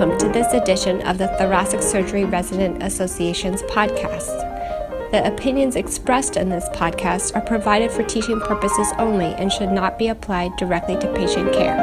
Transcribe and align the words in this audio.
welcome 0.00 0.18
to 0.18 0.32
this 0.32 0.54
edition 0.54 1.02
of 1.02 1.18
the 1.18 1.28
Thoracic 1.36 1.82
Surgery 1.82 2.24
Resident 2.24 2.82
Association's 2.82 3.60
podcast. 3.64 4.30
The 5.10 5.30
opinions 5.30 5.76
expressed 5.76 6.38
in 6.38 6.48
this 6.48 6.66
podcast 6.70 7.36
are 7.36 7.42
provided 7.42 7.90
for 7.90 8.02
teaching 8.04 8.40
purposes 8.40 8.94
only 8.96 9.26
and 9.34 9.52
should 9.52 9.70
not 9.70 9.98
be 9.98 10.08
applied 10.08 10.56
directly 10.56 10.96
to 11.00 11.12
patient 11.12 11.52
care. 11.52 11.76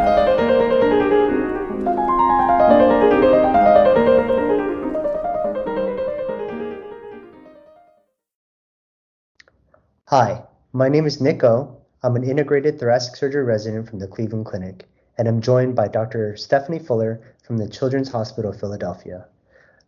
Hi, 10.05 10.41
my 10.73 10.89
name 10.89 11.05
is 11.05 11.21
Nico. 11.21 11.77
I'm 12.01 12.15
an 12.15 12.23
integrated 12.23 12.79
thoracic 12.79 13.15
surgery 13.15 13.43
resident 13.43 13.87
from 13.87 13.99
the 13.99 14.07
Cleveland 14.07 14.47
Clinic, 14.47 14.87
and 15.17 15.27
I'm 15.27 15.41
joined 15.41 15.75
by 15.75 15.87
Dr. 15.87 16.37
Stephanie 16.37 16.79
Fuller 16.79 17.21
from 17.43 17.57
the 17.57 17.67
Children's 17.67 18.11
Hospital 18.11 18.51
of 18.51 18.59
Philadelphia. 18.59 19.25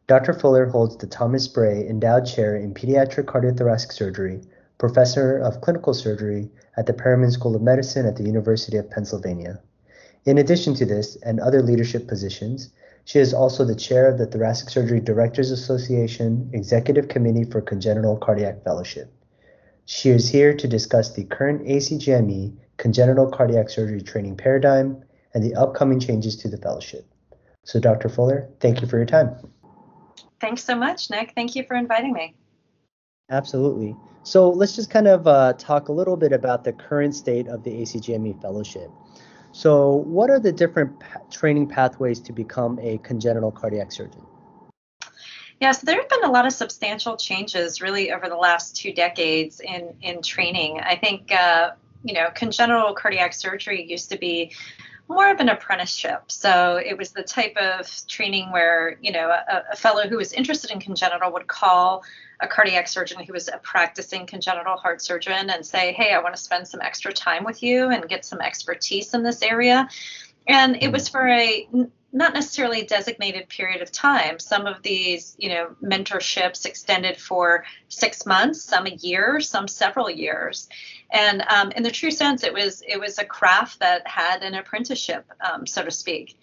Dr. 0.08 0.34
Fuller 0.34 0.66
holds 0.66 0.98
the 0.98 1.06
Thomas 1.06 1.44
Spray 1.44 1.88
Endowed 1.88 2.26
Chair 2.26 2.56
in 2.56 2.74
Pediatric 2.74 3.26
Cardiothoracic 3.26 3.92
Surgery, 3.92 4.42
Professor 4.80 5.38
of 5.38 5.62
Clinical 5.62 5.94
Surgery 5.94 6.50
at 6.78 6.88
the 6.88 6.94
Perelman 6.94 7.32
School 7.32 7.56
of 7.56 7.62
Medicine 7.62 8.08
at 8.08 8.16
the 8.16 8.24
University 8.24 8.78
of 8.78 8.90
Pennsylvania. 8.90 9.60
In 10.26 10.40
addition 10.40 10.74
to 10.76 10.86
this 10.86 11.16
and 11.18 11.40
other 11.40 11.62
leadership 11.62 12.08
positions, 12.08 12.72
she 13.06 13.20
is 13.20 13.34
also 13.34 13.64
the 13.64 13.76
chair 13.76 14.08
of 14.10 14.18
the 14.18 14.26
Thoracic 14.26 14.70
Surgery 14.70 15.00
Directors 15.00 15.52
Association 15.52 16.50
Executive 16.54 17.08
Committee 17.08 17.44
for 17.44 17.62
Congenital 17.62 18.18
Cardiac 18.18 18.64
Fellowship. 18.64 19.14
She 19.86 20.10
is 20.10 20.30
here 20.30 20.54
to 20.56 20.68
discuss 20.68 21.12
the 21.14 21.24
current 21.24 21.66
ACGME 21.66 22.54
congenital 22.78 23.28
cardiac 23.30 23.70
surgery 23.70 24.02
training 24.02 24.38
paradigm 24.38 25.04
and 25.34 25.44
the 25.44 25.56
upcoming 25.56 26.00
changes 26.00 26.36
to 26.38 26.48
the 26.48 26.58
fellowship. 26.58 27.06
So, 27.66 27.80
Dr. 27.80 28.10
Fuller, 28.10 28.50
thank 28.60 28.82
you 28.82 28.88
for 28.88 28.98
your 28.98 29.06
time. 29.06 29.36
Thanks 30.42 30.64
so 30.64 30.76
much, 30.76 31.10
Nick. 31.10 31.34
Thank 31.36 31.56
you 31.56 31.64
for 31.64 31.76
inviting 31.76 32.14
me. 32.14 32.36
Absolutely. 33.30 33.96
So, 34.24 34.50
let's 34.50 34.76
just 34.76 34.90
kind 34.90 35.08
of 35.08 35.28
uh, 35.28 35.54
talk 35.54 35.90
a 35.90 35.92
little 35.92 36.18
bit 36.18 36.32
about 36.32 36.64
the 36.64 36.74
current 36.74 37.16
state 37.16 37.48
of 37.48 37.64
the 37.64 37.72
ACGME 37.72 38.42
fellowship. 38.42 38.90
So, 39.52 39.96
what 39.96 40.30
are 40.30 40.40
the 40.40 40.52
different 40.52 41.00
pa- 41.00 41.22
training 41.32 41.68
pathways 41.68 42.20
to 42.22 42.34
become 42.34 42.80
a 42.82 42.98
congenital 43.00 43.52
cardiac 43.52 43.92
surgeon? 43.92 44.26
Yeah, 45.60 45.74
so 45.74 45.86
there 45.86 46.00
have 46.00 46.08
been 46.08 46.24
a 46.24 46.32
lot 46.32 46.46
of 46.46 46.54
substantial 46.54 47.18
changes 47.18 47.82
really 47.82 48.12
over 48.14 48.30
the 48.30 48.36
last 48.36 48.76
two 48.76 48.94
decades 48.94 49.60
in 49.60 49.94
in 50.02 50.22
training. 50.22 50.80
I 50.80 50.96
think 50.96 51.32
uh, 51.34 51.72
you 52.04 52.14
know 52.14 52.30
congenital 52.34 52.94
cardiac 52.94 53.34
surgery 53.34 53.86
used 53.86 54.10
to 54.12 54.18
be 54.18 54.54
more 55.10 55.32
of 55.32 55.40
an 55.40 55.50
apprenticeship. 55.50 56.32
So 56.32 56.78
it 56.78 56.96
was 56.98 57.12
the 57.12 57.24
type 57.24 57.58
of 57.58 57.90
training 58.08 58.52
where 58.52 58.98
you 59.02 59.12
know 59.12 59.30
a, 59.30 59.66
a 59.72 59.76
fellow 59.76 60.08
who 60.08 60.18
was 60.18 60.32
interested 60.32 60.72
in 60.72 60.80
congenital 60.80 61.34
would 61.34 61.48
call 61.48 62.04
a 62.40 62.48
cardiac 62.48 62.88
surgeon 62.88 63.22
who 63.22 63.34
was 63.34 63.50
a 63.50 63.58
practicing 63.58 64.26
congenital 64.26 64.78
heart 64.78 65.02
surgeon 65.02 65.50
and 65.50 65.66
say, 65.66 65.92
"Hey, 65.94 66.14
I 66.14 66.20
want 66.20 66.36
to 66.36 66.42
spend 66.42 66.68
some 66.68 66.80
extra 66.80 67.12
time 67.12 67.44
with 67.44 67.64
you 67.64 67.90
and 67.90 68.08
get 68.08 68.24
some 68.24 68.40
expertise 68.40 69.14
in 69.14 69.24
this 69.24 69.42
area." 69.42 69.90
And 70.48 70.82
it 70.82 70.92
was 70.92 71.08
for 71.08 71.28
a 71.28 71.68
not 72.12 72.34
necessarily 72.34 72.84
designated 72.84 73.48
period 73.50 73.82
of 73.82 73.92
time. 73.92 74.40
Some 74.40 74.66
of 74.66 74.82
these, 74.82 75.36
you 75.38 75.50
know, 75.50 75.76
mentorships 75.84 76.66
extended 76.66 77.18
for 77.18 77.66
six 77.88 78.26
months, 78.26 78.64
some 78.64 78.88
a 78.88 78.96
year, 78.96 79.40
some 79.40 79.68
several 79.68 80.10
years. 80.10 80.68
And 81.12 81.44
um, 81.44 81.72
in 81.72 81.84
the 81.84 81.92
true 81.92 82.12
sense, 82.12 82.44
it 82.44 82.54
was 82.54 82.82
it 82.88 83.00
was 83.00 83.20
a 83.20 83.26
craft 83.26 83.80
that 83.80 84.08
had 84.08 84.42
an 84.42 84.56
apprenticeship, 84.56 85.26
um, 85.42 85.68
so 85.68 85.84
to 85.84 85.92
speak. 85.92 86.36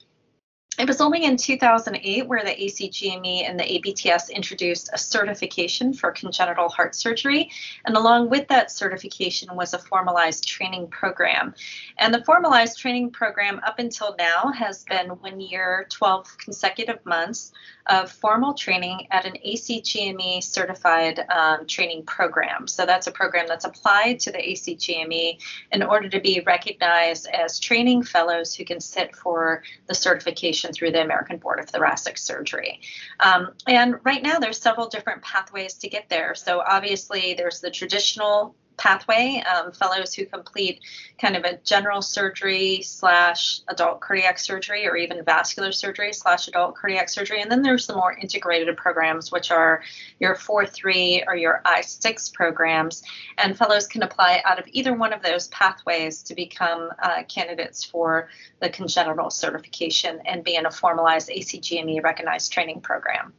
It 0.79 0.87
was 0.87 1.01
only 1.01 1.25
in 1.25 1.39
2008 1.39 2.29
where 2.29 2.45
the 2.45 2.51
ACGME 2.51 3.49
and 3.49 3.59
the 3.59 3.65
ABTS 3.65 4.31
introduced 4.31 4.91
a 4.93 4.99
certification 4.99 5.95
for 5.95 6.11
congenital 6.11 6.69
heart 6.69 6.95
surgery. 6.95 7.51
And 7.87 7.97
along 7.97 8.29
with 8.29 8.47
that 8.49 8.71
certification 8.71 9.55
was 9.57 9.73
a 9.73 9.79
formalized 9.79 10.47
training 10.47 10.89
program. 10.89 11.55
And 11.97 12.13
the 12.13 12.25
formalized 12.25 12.79
training 12.79 13.11
program 13.11 13.59
up 13.67 13.79
until 13.79 14.15
now 14.19 14.53
has 14.53 14.85
been 14.85 15.09
one 15.09 15.41
year, 15.41 15.87
12 15.89 16.37
consecutive 16.37 17.05
months 17.07 17.53
of 17.89 18.11
formal 18.11 18.55
training 18.55 19.07
at 19.11 19.25
an 19.25 19.35
ACGME 19.45 20.43
certified 20.43 21.25
um, 21.31 21.67
training 21.67 22.05
program. 22.05 22.67
So 22.67 22.85
that's 22.87 23.07
a 23.07 23.13
program 23.13 23.47
that's 23.49 23.65
applied 23.65 24.21
to 24.21 24.33
the 24.33 24.39
ACGME 24.39 25.39
in 25.73 25.83
order 25.83 26.09
to 26.09 26.21
be 26.21 26.43
recognized 26.47 27.29
as 27.29 27.61
training 27.61 28.03
fellows 28.03 28.55
who 28.55 28.65
can 28.65 28.81
sit 28.81 29.15
for 29.15 29.63
the 29.87 29.95
certification 29.95 30.73
through 30.73 30.93
the 30.93 31.03
American 31.03 31.39
Board 31.39 31.61
of 31.61 31.69
Thoracic 31.69 32.19
Surgery. 32.19 32.81
Um, 33.21 33.53
and 33.67 33.97
right 34.05 34.23
now, 34.23 34.39
there's 34.39 34.61
several 34.61 34.89
different 34.89 35.23
pathways 35.23 35.75
to 35.75 35.89
get 35.89 36.09
there. 36.09 36.35
So 36.35 36.63
obviously, 36.67 37.35
there's 37.35 37.61
the 37.61 37.71
traditional 37.71 38.55
pathway, 38.77 39.43
um, 39.55 39.73
fellows 39.73 40.15
who 40.15 40.27
complete 40.27 40.81
kind 41.21 41.37
of 41.37 41.45
a 41.45 41.57
general 41.59 42.03
surgery 42.03 42.83
slash 42.83 43.61
adult 43.69 44.01
cardiac 44.01 44.39
surgery 44.39 44.87
or 44.87 44.97
even 44.97 45.25
vascular 45.25 45.73
surgery 45.73 46.13
slash 46.13 46.49
adult 46.49 46.75
cardiac 46.75 47.09
surgery. 47.09 47.41
And 47.41 47.51
then 47.51 47.63
there's 47.63 47.87
the 47.87 47.95
more 47.95 48.13
integrated 48.13 48.75
programs, 48.77 49.33
which 49.33 49.51
are 49.51 49.83
your 50.21 50.35
4 50.35 50.67
3 50.67 51.25
or 51.27 51.37
your 51.37 51.63
I 51.65 51.81
6 51.81 52.29
programs. 52.31 53.03
And 53.39 53.57
fellows 53.57 53.87
can 53.87 54.03
apply 54.03 54.43
out 54.45 54.59
of 54.59 54.67
either 54.69 54.95
one 54.95 55.13
of 55.13 55.23
those 55.23 55.49
pathways 55.49 56.23
to 56.25 56.35
become 56.35 56.91
uh, 57.03 57.23
candidates 57.29 57.85
for 57.85 58.29
the 58.61 58.69
congenital 58.69 59.31
certification 59.31 60.21
and 60.27 60.45
be 60.45 60.57
in 60.57 60.67
a 60.67 60.71
formalized 60.71 61.29
ACGME 61.31 62.03
recognized 62.03 62.53
training 62.53 62.81
program. 62.81 63.33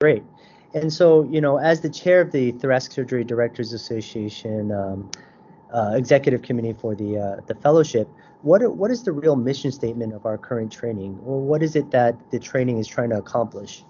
Great. 0.00 0.22
And 0.74 0.92
so, 0.92 1.24
you 1.24 1.40
know, 1.40 1.58
as 1.58 1.80
the 1.80 1.88
chair 1.88 2.20
of 2.20 2.30
the 2.30 2.52
Thoracic 2.52 2.92
Surgery 2.92 3.24
Directors 3.24 3.72
Association 3.72 4.70
um, 4.70 5.10
uh, 5.72 5.92
Executive 5.96 6.42
Committee 6.42 6.74
for 6.74 6.94
the 6.94 7.18
uh, 7.18 7.40
the 7.46 7.54
fellowship, 7.54 8.08
what 8.42 8.60
what 8.76 8.90
is 8.90 9.02
the 9.02 9.12
real 9.12 9.36
mission 9.36 9.72
statement 9.72 10.12
of 10.12 10.26
our 10.26 10.36
current 10.36 10.70
training, 10.70 11.18
or 11.24 11.40
what 11.40 11.62
is 11.62 11.74
it 11.74 11.90
that 11.90 12.16
the 12.30 12.38
training 12.38 12.78
is 12.78 12.86
trying 12.86 13.10
to 13.10 13.16
accomplish? 13.16 13.82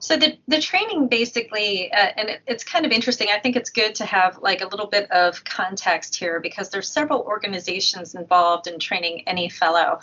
So 0.00 0.16
the 0.16 0.38
the 0.46 0.60
training 0.60 1.08
basically, 1.08 1.90
uh, 1.92 2.12
and 2.16 2.28
it, 2.28 2.42
it's 2.46 2.62
kind 2.62 2.86
of 2.86 2.92
interesting. 2.92 3.28
I 3.34 3.40
think 3.40 3.56
it's 3.56 3.70
good 3.70 3.94
to 3.96 4.04
have 4.04 4.38
like 4.38 4.60
a 4.60 4.66
little 4.66 4.86
bit 4.86 5.10
of 5.10 5.42
context 5.44 6.16
here 6.16 6.40
because 6.40 6.70
there's 6.70 6.88
several 6.90 7.22
organizations 7.22 8.14
involved 8.14 8.66
in 8.66 8.78
training 8.78 9.24
any 9.26 9.48
fellow. 9.48 10.00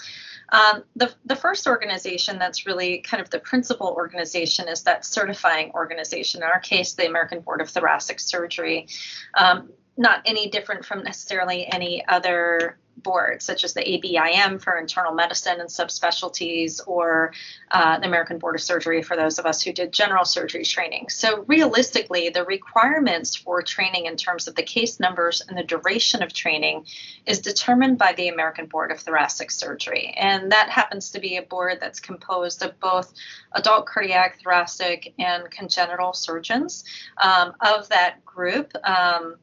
Um, 0.49 0.83
the, 0.95 1.13
the 1.25 1.35
first 1.35 1.67
organization 1.67 2.37
that's 2.39 2.65
really 2.65 2.99
kind 2.99 3.21
of 3.21 3.29
the 3.29 3.39
principal 3.39 3.87
organization 3.87 4.67
is 4.67 4.83
that 4.83 5.05
certifying 5.05 5.71
organization, 5.71 6.41
in 6.43 6.49
our 6.49 6.59
case, 6.59 6.93
the 6.93 7.07
American 7.07 7.41
Board 7.41 7.61
of 7.61 7.69
Thoracic 7.69 8.19
Surgery. 8.19 8.87
Um, 9.33 9.69
not 9.97 10.21
any 10.25 10.49
different 10.49 10.85
from 10.85 11.03
necessarily 11.03 11.67
any 11.71 12.05
other 12.07 12.77
board, 12.97 13.41
such 13.41 13.63
as 13.63 13.73
the 13.73 13.81
ABIM 13.81 14.61
for 14.61 14.77
internal 14.77 15.13
medicine 15.13 15.59
and 15.59 15.69
subspecialties, 15.69 16.79
or 16.87 17.33
uh, 17.71 17.99
the 17.99 18.07
American 18.07 18.39
Board 18.39 18.55
of 18.55 18.61
Surgery 18.61 19.01
for 19.01 19.15
those 19.15 19.39
of 19.39 19.45
us 19.45 19.61
who 19.61 19.73
did 19.73 19.91
general 19.91 20.25
surgery 20.25 20.63
training. 20.63 21.09
So, 21.09 21.43
realistically, 21.47 22.29
the 22.29 22.43
requirements 22.43 23.35
for 23.35 23.61
training 23.61 24.05
in 24.05 24.15
terms 24.15 24.47
of 24.47 24.55
the 24.55 24.63
case 24.63 24.99
numbers 24.99 25.41
and 25.47 25.57
the 25.57 25.63
duration 25.63 26.23
of 26.23 26.33
training 26.33 26.85
is 27.25 27.39
determined 27.39 27.97
by 27.97 28.13
the 28.13 28.29
American 28.29 28.67
Board 28.67 28.91
of 28.91 28.99
Thoracic 28.99 29.51
Surgery. 29.51 30.13
And 30.17 30.51
that 30.51 30.69
happens 30.69 31.11
to 31.11 31.19
be 31.19 31.37
a 31.37 31.41
board 31.41 31.79
that's 31.81 31.99
composed 31.99 32.63
of 32.63 32.79
both 32.79 33.13
adult 33.53 33.85
cardiac, 33.85 34.41
thoracic, 34.41 35.13
and 35.19 35.49
congenital 35.51 36.13
surgeons. 36.13 36.83
Um, 37.17 37.53
of 37.61 37.89
that 37.89 38.23
group, 38.25 38.73
um, 38.83 39.35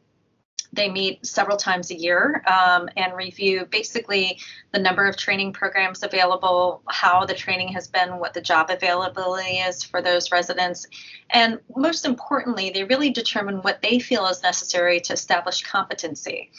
they 0.73 0.89
meet 0.89 1.25
several 1.27 1.57
times 1.57 1.91
a 1.91 1.99
year 1.99 2.43
um, 2.47 2.89
and 2.97 3.15
review 3.15 3.67
basically 3.67 4.39
the 4.73 4.79
number 4.79 5.07
of 5.07 5.17
training 5.17 5.53
programs 5.53 6.03
available, 6.03 6.83
how 6.89 7.27
the 7.27 7.35
training 7.35 7.69
has 7.69 7.87
been, 7.89 8.19
what 8.19 8.33
the 8.33 8.41
job 8.41 8.71
availability 8.71 9.59
is 9.59 9.83
for 9.83 10.01
those 10.01 10.33
residents, 10.33 10.87
and 11.31 11.59
most 11.77 12.07
importantly, 12.07 12.71
they 12.71 12.85
really 12.85 13.11
determine 13.11 13.57
what 13.57 13.83
they 13.83 13.99
feel 13.99 14.27
is 14.27 14.43
necessary 14.43 15.01
to 15.01 15.13
establish 15.13 15.63
competency. 15.63 16.51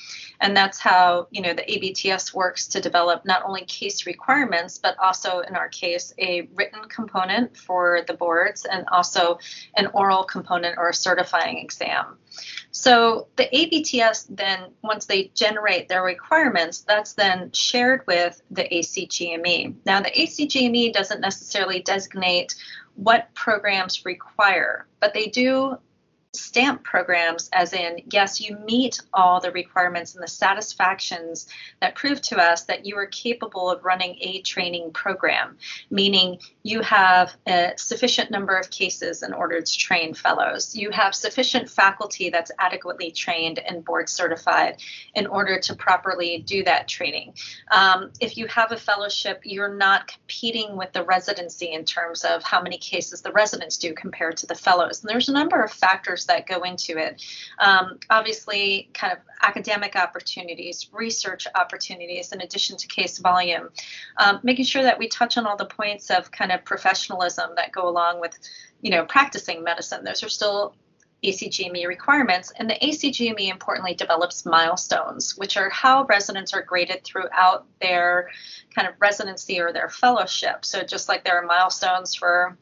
And 0.44 0.58
that's 0.58 0.78
how 0.78 1.28
you 1.32 1.42
know 1.42 1.54
the 1.54 1.64
ABTS 1.64 2.34
works 2.34 2.68
to 2.68 2.82
develop 2.82 3.24
not 3.24 3.44
only 3.46 3.62
case 3.62 4.06
requirements, 4.06 4.78
but 4.78 5.00
also 5.00 5.40
in 5.40 5.56
our 5.56 5.70
case 5.70 6.14
a 6.20 6.50
written 6.54 6.82
component 6.90 7.56
for 7.56 8.02
the 8.08 8.14
boards 8.14 8.66
and 8.66 8.86
also 8.92 9.40
an 9.78 9.88
oral 9.94 10.26
component 10.26 10.78
or 10.78 10.90
a 10.90 10.94
certifying 10.94 11.60
exam. 11.60 12.18
So 12.72 13.28
the 13.38 13.48
ABTS 13.54 14.36
then, 14.36 14.72
once 14.84 15.06
they 15.06 15.32
generate 15.34 15.88
their 15.88 16.04
requirements, 16.04 16.82
that's 16.82 17.14
then 17.14 17.50
shared 17.54 18.06
with 18.06 18.42
the 18.52 18.64
ACGME. 18.64 19.76
Now, 19.86 20.02
the 20.02 20.12
ACGME 20.12 20.92
doesn't 20.92 21.22
necessarily 21.22 21.82
designate 21.82 22.56
what 22.96 23.34
programs 23.34 24.04
require, 24.04 24.88
but 25.00 25.14
they 25.14 25.28
do 25.28 25.78
stamp 26.34 26.84
programs 26.84 27.50
as 27.54 27.74
in 27.74 28.02
yes 28.12 28.42
you 28.42 28.58
meet 28.66 29.00
all 29.14 29.40
the 29.40 29.52
requirements 29.52 30.16
and 30.16 30.24
the 30.24 30.28
satisfactions 30.28 31.48
that 31.80 31.96
prove 31.96 32.22
to 32.22 32.38
us 32.38 32.64
that 32.64 32.86
you 32.86 32.98
are 32.98 33.06
capable 33.08 33.70
of 33.70 33.84
running 33.86 34.18
a 34.22 34.42
training 34.42 34.92
program 34.92 35.58
meaning 35.90 36.40
you 36.64 36.82
have 36.82 37.36
a 37.48 37.74
sufficient 37.78 38.32
number 38.32 38.56
of 38.56 38.70
cases 38.70 39.22
in 39.22 39.34
order 39.34 39.62
to 39.62 39.78
train 39.78 40.14
fellows. 40.14 40.76
You 40.76 40.92
have 40.92 41.14
sufficient 41.14 41.70
faculty 41.70 42.30
that's 42.30 42.52
adequately 42.58 43.12
trained 43.12 43.60
and 43.60 43.84
board 43.84 44.10
certified 44.10 44.78
in 45.14 45.28
order 45.28 45.60
to 45.60 45.76
properly 45.76 46.40
do 46.40 46.64
that 46.64 46.88
training. 46.88 47.34
Um, 47.72 48.12
if 48.22 48.38
you 48.38 48.48
have 48.48 48.72
a 48.72 48.78
fellowship 48.78 49.42
you're 49.44 49.76
not 49.76 50.08
competing 50.08 50.78
with 50.78 50.94
the 50.94 51.04
residency 51.04 51.72
in 51.72 51.84
terms 51.84 52.24
of 52.24 52.44
how 52.44 52.62
many 52.62 52.78
cases 52.78 53.22
the 53.22 53.32
residents 53.32 53.78
do 53.78 53.94
compared 53.94 54.38
to 54.38 54.48
the 54.48 54.56
fellows. 54.56 55.02
And 55.02 55.10
there's 55.10 55.30
a 55.30 55.34
number 55.34 55.62
of 55.62 55.72
factors 55.72 56.23
that 56.26 56.48
go 56.48 56.64
into 56.64 56.98
it. 56.98 57.22
Um, 57.60 58.00
obviously, 58.10 58.90
kind 58.94 59.14
of 59.14 59.20
academic 59.42 59.96
opportunities, 59.96 60.90
research 60.92 61.48
opportunities, 61.56 62.32
in 62.32 62.42
addition 62.42 62.78
to 62.78 62.88
case 62.88 63.18
volume. 63.20 63.70
Um, 64.18 64.40
making 64.44 64.66
sure 64.66 64.84
that 64.84 65.00
we 65.00 65.08
touch 65.08 65.38
on 65.38 65.46
all 65.46 65.58
the 65.58 65.66
points 65.66 66.10
of 66.10 66.32
kind 66.32 66.52
of 66.52 66.64
professionalism 66.66 67.52
that 67.56 67.72
go 67.72 67.88
along 67.88 68.20
with, 68.20 68.38
you 68.82 68.92
know, 68.92 69.06
practicing 69.06 69.64
medicine. 69.64 70.04
Those 70.04 70.24
are 70.24 70.30
still 70.30 70.76
ACGME 71.24 71.88
requirements, 71.88 72.52
and 72.58 72.70
the 72.70 72.76
ACGME 72.76 73.50
importantly 73.50 73.94
develops 73.94 74.46
milestones, 74.46 75.38
which 75.38 75.56
are 75.56 75.70
how 75.70 76.04
residents 76.06 76.54
are 76.54 76.62
graded 76.62 77.04
throughout 77.04 77.66
their 77.80 78.30
kind 78.76 78.88
of 78.88 78.96
residency 79.00 79.60
or 79.60 79.72
their 79.72 79.90
fellowship. 79.90 80.66
So 80.66 80.84
just 80.84 81.08
like 81.08 81.24
there 81.24 81.42
are 81.42 81.46
milestones 81.46 82.14
for 82.14 82.58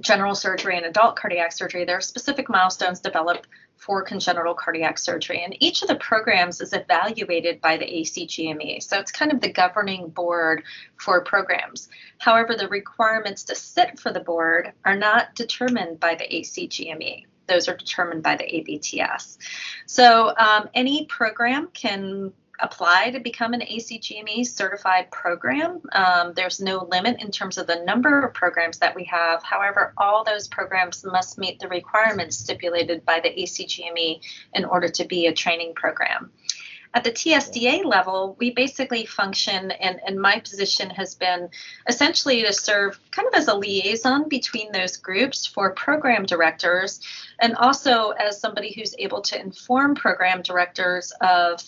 general 0.00 0.34
surgery 0.34 0.76
and 0.76 0.86
adult 0.86 1.16
cardiac 1.16 1.52
surgery, 1.52 1.84
there 1.84 1.98
are 1.98 2.02
specific 2.02 2.48
milestones 2.48 3.00
developed 3.00 3.46
for 3.76 4.02
congenital 4.02 4.54
cardiac 4.54 4.96
surgery. 4.96 5.42
And 5.42 5.56
each 5.60 5.82
of 5.82 5.88
the 5.88 5.96
programs 5.96 6.60
is 6.60 6.72
evaluated 6.72 7.60
by 7.60 7.76
the 7.76 7.84
ACGME. 7.84 8.80
So 8.80 8.98
it's 8.98 9.10
kind 9.10 9.32
of 9.32 9.40
the 9.40 9.52
governing 9.52 10.08
board 10.08 10.62
for 10.98 11.20
programs. 11.24 11.88
However, 12.18 12.54
the 12.54 12.68
requirements 12.68 13.42
to 13.44 13.56
sit 13.56 13.98
for 13.98 14.12
the 14.12 14.20
board 14.20 14.72
are 14.84 14.96
not 14.96 15.34
determined 15.34 15.98
by 15.98 16.14
the 16.14 16.24
ACGME. 16.24 17.26
Those 17.48 17.68
are 17.68 17.76
determined 17.76 18.22
by 18.22 18.36
the 18.36 18.44
ABTS. 18.44 19.38
So 19.86 20.32
um, 20.36 20.68
any 20.74 21.06
program 21.06 21.68
can 21.74 22.32
apply 22.60 23.10
to 23.10 23.20
become 23.20 23.54
an 23.54 23.60
ACGME 23.60 24.46
certified 24.46 25.10
program. 25.10 25.80
Um, 25.92 26.32
there's 26.34 26.60
no 26.60 26.86
limit 26.90 27.20
in 27.20 27.30
terms 27.30 27.58
of 27.58 27.66
the 27.66 27.82
number 27.84 28.22
of 28.22 28.34
programs 28.34 28.78
that 28.78 28.94
we 28.94 29.04
have. 29.04 29.42
However, 29.42 29.92
all 29.96 30.24
those 30.24 30.48
programs 30.48 31.04
must 31.04 31.38
meet 31.38 31.58
the 31.58 31.68
requirements 31.68 32.36
stipulated 32.36 33.04
by 33.04 33.20
the 33.20 33.30
ACGME 33.30 34.20
in 34.54 34.64
order 34.64 34.88
to 34.88 35.04
be 35.04 35.26
a 35.26 35.32
training 35.32 35.74
program. 35.74 36.30
At 36.94 37.04
the 37.04 37.10
TSDA 37.10 37.86
level, 37.86 38.36
we 38.38 38.50
basically 38.50 39.06
function, 39.06 39.70
and, 39.70 39.98
and 40.06 40.20
my 40.20 40.40
position 40.40 40.90
has 40.90 41.14
been 41.14 41.48
essentially 41.88 42.42
to 42.42 42.52
serve 42.52 43.00
kind 43.10 43.26
of 43.26 43.34
as 43.34 43.48
a 43.48 43.54
liaison 43.54 44.28
between 44.28 44.72
those 44.72 44.98
groups 44.98 45.46
for 45.46 45.72
program 45.72 46.26
directors, 46.26 47.00
and 47.40 47.56
also 47.56 48.10
as 48.10 48.38
somebody 48.38 48.74
who's 48.74 48.94
able 48.98 49.22
to 49.22 49.40
inform 49.40 49.94
program 49.94 50.42
directors 50.42 51.14
of 51.22 51.62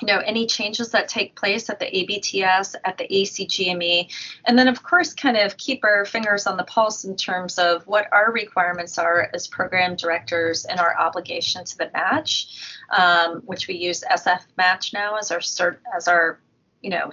you 0.00 0.06
know 0.06 0.18
any 0.18 0.46
changes 0.46 0.90
that 0.90 1.08
take 1.08 1.36
place 1.36 1.70
at 1.70 1.78
the 1.78 1.86
ABTS, 1.86 2.74
at 2.84 2.98
the 2.98 3.06
ACGME, 3.08 4.08
and 4.44 4.58
then 4.58 4.68
of 4.68 4.82
course 4.82 5.14
kind 5.14 5.36
of 5.36 5.56
keep 5.56 5.84
our 5.84 6.04
fingers 6.04 6.46
on 6.46 6.56
the 6.56 6.64
pulse 6.64 7.04
in 7.04 7.16
terms 7.16 7.58
of 7.58 7.86
what 7.86 8.06
our 8.12 8.32
requirements 8.32 8.98
are 8.98 9.30
as 9.32 9.46
program 9.46 9.96
directors 9.96 10.64
and 10.64 10.80
our 10.80 10.98
obligation 10.98 11.64
to 11.64 11.78
the 11.78 11.90
match, 11.92 12.60
um, 12.90 13.42
which 13.46 13.68
we 13.68 13.74
use 13.74 14.04
SF 14.10 14.42
Match 14.56 14.92
now 14.92 15.16
as 15.16 15.30
our 15.30 15.38
cert, 15.38 15.78
as 15.96 16.08
our 16.08 16.40
you 16.80 16.90
know 16.90 17.12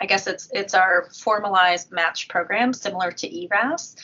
I 0.00 0.06
guess 0.06 0.26
it's 0.26 0.48
it's 0.52 0.74
our 0.74 1.08
formalized 1.14 1.92
match 1.92 2.28
program 2.28 2.72
similar 2.72 3.12
to 3.12 3.44
ERAS 3.44 3.96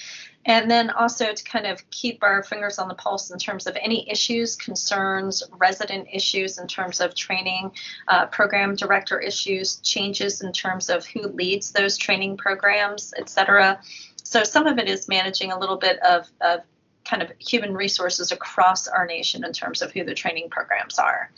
and 0.49 0.71
then 0.71 0.89
also 0.89 1.33
to 1.33 1.45
kind 1.45 1.67
of 1.67 1.89
keep 1.91 2.23
our 2.23 2.43
fingers 2.43 2.79
on 2.79 2.89
the 2.89 2.95
pulse 2.95 3.31
in 3.31 3.39
terms 3.39 3.67
of 3.67 3.77
any 3.81 4.11
issues, 4.11 4.57
concerns, 4.57 5.43
resident 5.59 6.09
issues 6.11 6.59
in 6.59 6.67
terms 6.67 7.01
of 7.01 7.15
training, 7.15 7.71
uh, 8.09 8.27
program 8.27 8.75
director 8.75 9.21
issues, 9.21 9.77
changes 9.77 10.41
in 10.41 10.51
terms 10.53 10.89
of 10.89 11.07
who 11.07 11.29
leads 11.29 11.71
those 11.71 11.99
training 11.99 12.37
programs, 12.39 13.13
et 13.19 13.29
cetera. 13.29 13.79
So 14.25 14.43
some 14.43 14.67
of 14.67 14.79
it 14.79 14.89
is 14.89 15.07
managing 15.07 15.53
a 15.53 15.59
little 15.59 15.77
bit 15.77 15.99
of, 16.01 16.29
of 16.41 16.61
kind 17.09 17.23
of 17.23 17.31
human 17.39 17.73
resources 17.75 18.33
across 18.33 18.87
our 18.87 19.07
nation 19.07 19.45
in 19.45 19.53
terms 19.53 19.81
of 19.81 19.91
who 19.93 20.05
the 20.05 20.15
training 20.15 20.51
programs 20.51 20.99
are. 20.99 21.31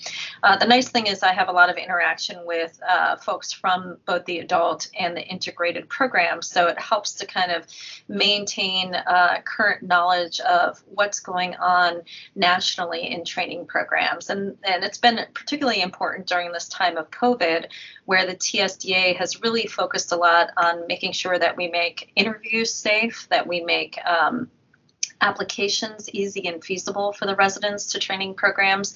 Uh, 0.42 0.56
the 0.56 0.66
nice 0.66 0.88
thing 0.88 1.06
is 1.06 1.22
I 1.22 1.32
have 1.32 1.48
a 1.48 1.52
lot 1.52 1.70
of 1.70 1.76
interaction 1.76 2.44
with 2.44 2.80
uh, 2.88 3.16
folks 3.16 3.52
from 3.52 3.96
both 4.04 4.24
the 4.24 4.40
adult 4.40 4.88
and 4.98 5.16
the 5.16 5.22
integrated 5.22 5.88
programs, 5.88 6.48
so 6.48 6.66
it 6.66 6.78
helps 6.78 7.12
to 7.12 7.26
kind 7.26 7.52
of 7.52 7.66
maintain 8.08 8.94
uh, 8.94 9.40
current 9.44 9.82
knowledge 9.82 10.40
of 10.40 10.82
what's 10.86 11.20
going 11.20 11.54
on 11.56 12.02
nationally 12.34 13.12
in 13.12 13.24
training 13.24 13.66
programs. 13.66 14.30
And, 14.30 14.56
and 14.64 14.82
it's 14.82 14.98
been 14.98 15.20
particularly 15.34 15.82
important 15.82 16.26
during 16.26 16.52
this 16.52 16.68
time 16.68 16.96
of 16.96 17.10
COVID, 17.10 17.66
where 18.06 18.26
the 18.26 18.34
TSDA 18.34 19.16
has 19.16 19.40
really 19.40 19.66
focused 19.66 20.10
a 20.10 20.16
lot 20.16 20.50
on 20.56 20.86
making 20.88 21.12
sure 21.12 21.38
that 21.38 21.56
we 21.56 21.68
make 21.68 22.10
interviews 22.16 22.72
safe, 22.74 23.28
that 23.30 23.46
we 23.46 23.60
make 23.60 23.98
um, 24.04 24.50
applications 25.20 26.08
easy 26.10 26.46
and 26.46 26.62
feasible 26.64 27.12
for 27.12 27.26
the 27.26 27.36
residents 27.36 27.86
to 27.92 27.98
training 27.98 28.34
programs 28.34 28.94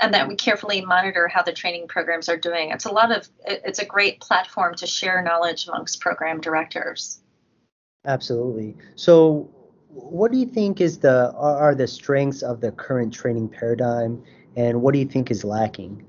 and 0.00 0.12
that 0.14 0.28
we 0.28 0.34
carefully 0.34 0.80
monitor 0.84 1.28
how 1.28 1.42
the 1.42 1.52
training 1.52 1.88
programs 1.88 2.28
are 2.28 2.36
doing. 2.36 2.70
It's 2.70 2.84
a 2.84 2.92
lot 2.92 3.12
of 3.12 3.28
it's 3.46 3.78
a 3.78 3.84
great 3.84 4.20
platform 4.20 4.74
to 4.76 4.86
share 4.86 5.22
knowledge 5.22 5.66
amongst 5.68 6.00
program 6.00 6.40
directors. 6.40 7.20
Absolutely. 8.04 8.76
So 8.96 9.50
what 9.88 10.32
do 10.32 10.38
you 10.38 10.46
think 10.46 10.80
is 10.80 10.98
the 10.98 11.32
are 11.32 11.74
the 11.74 11.86
strengths 11.86 12.42
of 12.42 12.60
the 12.60 12.72
current 12.72 13.12
training 13.14 13.48
paradigm 13.48 14.22
and 14.56 14.82
what 14.82 14.92
do 14.92 15.00
you 15.00 15.06
think 15.06 15.30
is 15.30 15.44
lacking 15.44 16.04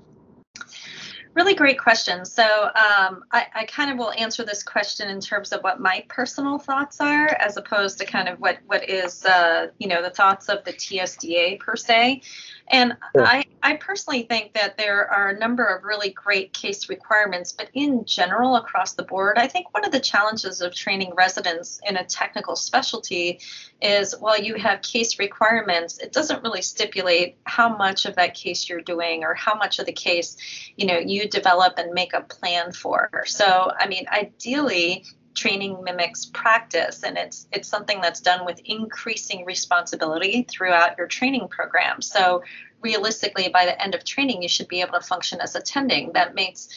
Really 1.35 1.53
great 1.53 1.77
question. 1.77 2.23
So 2.23 2.43
um, 2.43 3.25
I, 3.33 3.47
I, 3.53 3.65
kind 3.65 3.91
of 3.91 3.97
will 3.97 4.13
answer 4.13 4.45
this 4.45 4.63
question 4.63 5.09
in 5.09 5.19
terms 5.19 5.51
of 5.51 5.61
what 5.63 5.81
my 5.81 6.05
personal 6.07 6.57
thoughts 6.57 7.01
are, 7.01 7.27
as 7.41 7.57
opposed 7.57 7.97
to 7.97 8.05
kind 8.05 8.29
of 8.29 8.39
what 8.39 8.59
what 8.67 8.89
is 8.89 9.25
uh, 9.25 9.67
you 9.77 9.89
know 9.89 10.01
the 10.01 10.11
thoughts 10.11 10.47
of 10.47 10.63
the 10.63 10.71
TSDA 10.71 11.59
per 11.59 11.75
se. 11.75 12.21
And 12.67 12.97
sure. 13.15 13.25
I, 13.25 13.45
I 13.61 13.75
personally 13.75 14.23
think 14.23 14.53
that 14.53 14.77
there 14.77 15.07
are 15.11 15.29
a 15.29 15.39
number 15.39 15.65
of 15.65 15.83
really 15.83 16.09
great 16.09 16.51
case 16.53 16.89
requirements, 16.89 17.51
but 17.51 17.69
in 17.73 18.05
general, 18.05 18.55
across 18.55 18.93
the 18.93 19.03
board, 19.03 19.37
I 19.37 19.47
think 19.47 19.71
one 19.73 19.85
of 19.85 19.91
the 19.91 19.99
challenges 19.99 20.61
of 20.61 20.73
training 20.73 21.13
residents 21.15 21.79
in 21.87 21.97
a 21.97 22.03
technical 22.03 22.55
specialty 22.55 23.39
is 23.81 24.15
while 24.19 24.39
you 24.39 24.55
have 24.55 24.81
case 24.81 25.19
requirements, 25.19 25.99
it 25.99 26.11
doesn't 26.11 26.41
really 26.41 26.63
stipulate 26.63 27.37
how 27.43 27.75
much 27.75 28.05
of 28.05 28.15
that 28.15 28.33
case 28.33 28.67
you're 28.67 28.81
doing 28.81 29.23
or 29.23 29.35
how 29.35 29.55
much 29.55 29.77
of 29.77 29.85
the 29.85 29.93
case, 29.93 30.35
you 30.75 30.87
know, 30.87 30.97
you 30.97 31.29
develop 31.29 31.77
and 31.77 31.93
make 31.93 32.13
a 32.13 32.21
plan 32.21 32.71
for. 32.71 33.09
So, 33.25 33.71
I 33.79 33.87
mean, 33.87 34.07
ideally, 34.11 35.05
training 35.35 35.83
mimics 35.83 36.25
practice 36.25 37.03
and 37.03 37.17
it's 37.17 37.47
it's 37.51 37.67
something 37.67 38.01
that's 38.01 38.21
done 38.21 38.45
with 38.45 38.59
increasing 38.65 39.45
responsibility 39.45 40.47
throughout 40.49 40.97
your 40.97 41.07
training 41.07 41.47
program. 41.49 42.01
So 42.01 42.41
realistically 42.81 43.49
by 43.49 43.65
the 43.65 43.81
end 43.81 43.93
of 43.93 44.03
training 44.03 44.41
you 44.41 44.49
should 44.49 44.67
be 44.67 44.81
able 44.81 44.93
to 44.93 45.05
function 45.05 45.39
as 45.41 45.55
attending. 45.55 46.13
That 46.13 46.33
makes 46.35 46.69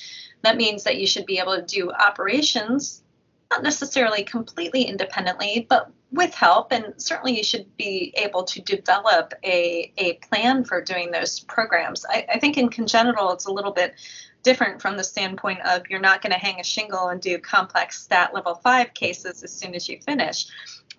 that 0.42 0.56
means 0.56 0.84
that 0.84 0.98
you 0.98 1.06
should 1.06 1.26
be 1.26 1.38
able 1.38 1.56
to 1.56 1.62
do 1.62 1.90
operations 1.90 3.02
not 3.50 3.62
necessarily 3.62 4.24
completely 4.24 4.82
independently 4.82 5.66
but 5.68 5.90
with 6.10 6.34
help. 6.34 6.72
And 6.72 6.94
certainly 6.96 7.36
you 7.36 7.44
should 7.44 7.76
be 7.76 8.14
able 8.16 8.44
to 8.44 8.62
develop 8.62 9.34
a, 9.44 9.92
a 9.98 10.14
plan 10.14 10.64
for 10.64 10.82
doing 10.82 11.10
those 11.10 11.40
programs. 11.40 12.04
I, 12.08 12.26
I 12.34 12.38
think 12.38 12.56
in 12.56 12.70
congenital 12.70 13.32
it's 13.32 13.46
a 13.46 13.52
little 13.52 13.72
bit 13.72 13.94
different 14.42 14.80
from 14.80 14.96
the 14.96 15.04
standpoint 15.04 15.60
of 15.66 15.82
you're 15.88 16.00
not 16.00 16.22
going 16.22 16.32
to 16.32 16.38
hang 16.38 16.60
a 16.60 16.64
shingle 16.64 17.08
and 17.08 17.20
do 17.20 17.38
complex 17.38 18.02
stat 18.02 18.32
level 18.34 18.54
five 18.56 18.94
cases 18.94 19.42
as 19.42 19.52
soon 19.52 19.74
as 19.74 19.88
you 19.88 19.98
finish. 20.00 20.46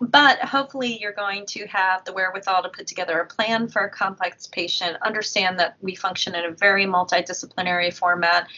But 0.00 0.38
hopefully, 0.38 0.98
you're 0.98 1.12
going 1.12 1.44
to 1.46 1.66
have 1.66 2.04
the 2.04 2.14
wherewithal 2.14 2.62
to 2.62 2.70
put 2.70 2.86
together 2.86 3.20
a 3.20 3.26
plan 3.26 3.68
for 3.68 3.82
a 3.82 3.90
complex 3.90 4.46
patient, 4.46 4.96
understand 5.02 5.58
that 5.58 5.76
we 5.82 5.94
function 5.94 6.34
in 6.34 6.46
a 6.46 6.52
very 6.52 6.86
multidisciplinary 6.86 7.92
format, 7.92 8.48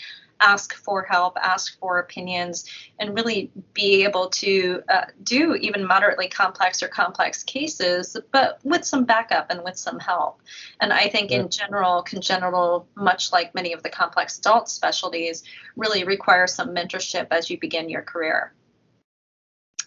ask 0.43 0.75
for 0.75 1.03
help, 1.03 1.37
ask 1.41 1.79
for 1.79 1.99
opinions, 1.99 2.65
and 2.99 3.15
really 3.15 3.51
be 3.73 4.05
able 4.05 4.29
to 4.29 4.83
uh, 4.89 5.05
do 5.23 5.55
even 5.55 5.87
moderately 5.87 6.29
complex 6.29 6.83
or 6.83 6.89
complex 6.89 7.43
cases, 7.43 8.17
but 8.33 8.59
with 8.65 8.85
some 8.85 9.05
backup 9.05 9.51
and 9.51 9.63
with 9.65 9.79
some 9.79 9.99
help. 9.99 10.43
And 10.81 10.93
I 10.93 11.09
think 11.09 11.31
yeah. 11.31 11.41
in 11.41 11.49
general, 11.49 12.03
congenital, 12.03 12.87
much 12.97 13.33
like 13.33 13.55
many 13.55 13.73
of 13.73 13.83
the 13.83 13.91
complex 13.91 14.39
adult 14.39 14.69
specialties, 14.69 15.45
really 15.77 16.05
require 16.05 16.47
some 16.47 16.75
mentorship 16.75 17.29
as 17.31 17.49
you 17.49 17.59
begin 17.59 17.89
your 17.89 18.03
career. 18.03 18.53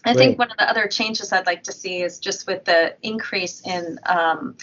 I 0.04 0.14
think 0.14 0.38
one 0.38 0.52
of 0.52 0.56
the 0.56 0.70
other 0.70 0.86
changes 0.86 1.32
I'd 1.32 1.46
like 1.46 1.64
to 1.64 1.72
see 1.72 2.00
is 2.00 2.20
just 2.20 2.46
with 2.46 2.64
the 2.64 2.94
increase 3.02 3.60
in 3.62 3.98
um, 4.06 4.56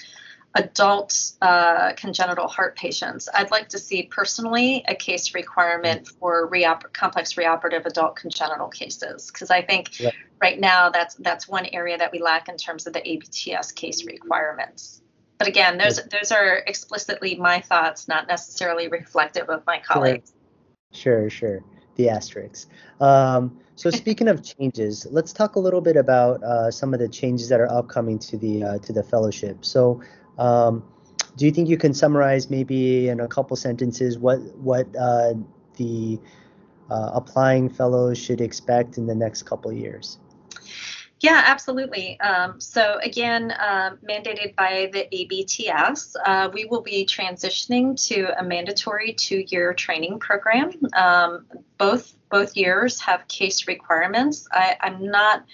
adult 0.56 1.32
uh, 1.42 1.94
congenital 1.96 2.48
heart 2.48 2.76
patients. 2.76 3.28
I'd 3.34 3.52
like 3.52 3.70
to 3.70 3.80
see 3.80 4.04
personally 4.04 4.84
a 4.88 4.96
case 4.96 5.34
requirement 5.34 6.08
for 6.08 6.50
reop- 6.50 6.94
complex 6.94 7.38
reoperative 7.38 7.86
adult 7.86 8.16
congenital 8.16 8.68
cases 8.68 9.32
because 9.32 9.50
I 9.50 9.64
think 9.64 10.00
yeah. 10.00 10.12
right 10.42 10.60
now 10.60 10.90
that's 10.90 11.16
that's 11.16 11.48
one 11.48 11.66
area 11.74 11.98
that 11.98 12.12
we 12.12 12.20
lack 12.22 12.50
in 12.50 12.58
terms 12.58 12.86
of 12.86 12.94
the 12.94 13.02
ABTS 13.02 13.74
case 13.74 14.06
requirements. 14.06 15.02
But 15.40 15.48
again, 15.48 15.78
those 15.78 16.00
those 16.06 16.32
are 16.32 16.58
explicitly 16.68 17.36
my 17.36 17.60
thoughts, 17.60 18.08
not 18.08 18.28
necessarily 18.28 18.88
reflective 18.88 19.50
of 19.50 19.66
my 19.66 19.80
colleagues. 19.80 20.34
Sure, 20.92 21.30
sure. 21.30 21.64
The 21.96 22.10
asterisks. 22.10 22.68
Um, 23.02 23.60
so 23.76 23.90
speaking 23.92 24.28
of 24.28 24.44
changes, 24.44 25.08
let's 25.10 25.34
talk 25.34 25.56
a 25.56 25.60
little 25.60 25.82
bit 25.82 25.98
about 25.98 26.44
uh, 26.44 26.70
some 26.70 26.94
of 26.94 27.00
the 27.00 27.10
changes 27.10 27.50
that 27.50 27.60
are 27.60 27.72
upcoming 27.72 28.20
to 28.20 28.38
the 28.38 28.64
uh, 28.64 28.78
to 28.80 28.94
the 28.94 29.04
fellowship. 29.04 29.66
So 29.66 30.00
um, 30.38 30.84
do 31.36 31.46
you 31.46 31.52
think 31.52 31.70
you 31.70 31.78
can 31.78 31.94
summarize 31.94 32.50
maybe 32.50 33.10
in 33.10 33.20
a 33.20 33.28
couple 33.28 33.56
sentences 33.56 34.18
what 34.18 34.40
what 34.58 34.88
uh, 34.96 35.34
the 35.78 36.20
uh, 36.90 37.12
applying 37.14 37.70
fellows 37.70 38.18
should 38.18 38.42
expect 38.42 38.98
in 38.98 39.08
the 39.08 39.16
next 39.16 39.44
couple 39.44 39.72
years? 39.72 40.20
Yeah, 41.24 41.42
absolutely. 41.46 42.20
Um, 42.20 42.60
so 42.60 43.00
again, 43.02 43.52
uh, 43.52 43.96
mandated 44.08 44.56
by 44.58 44.90
the 44.92 45.08
ABTS, 45.14 46.16
uh, 46.26 46.50
we 46.54 46.66
will 46.66 46.82
be 46.82 47.06
transitioning 47.06 47.96
to 48.10 48.38
a 48.38 48.44
mandatory 48.44 49.14
two-year 49.14 49.74
training 49.74 50.20
program. 50.20 50.74
Um, 50.94 51.46
both 51.78 52.14
both 52.30 52.58
years 52.58 53.00
have 53.00 53.26
case 53.30 53.68
requirements. 53.70 54.48
I, 54.52 54.76
I'm 54.82 55.10
not 55.10 55.46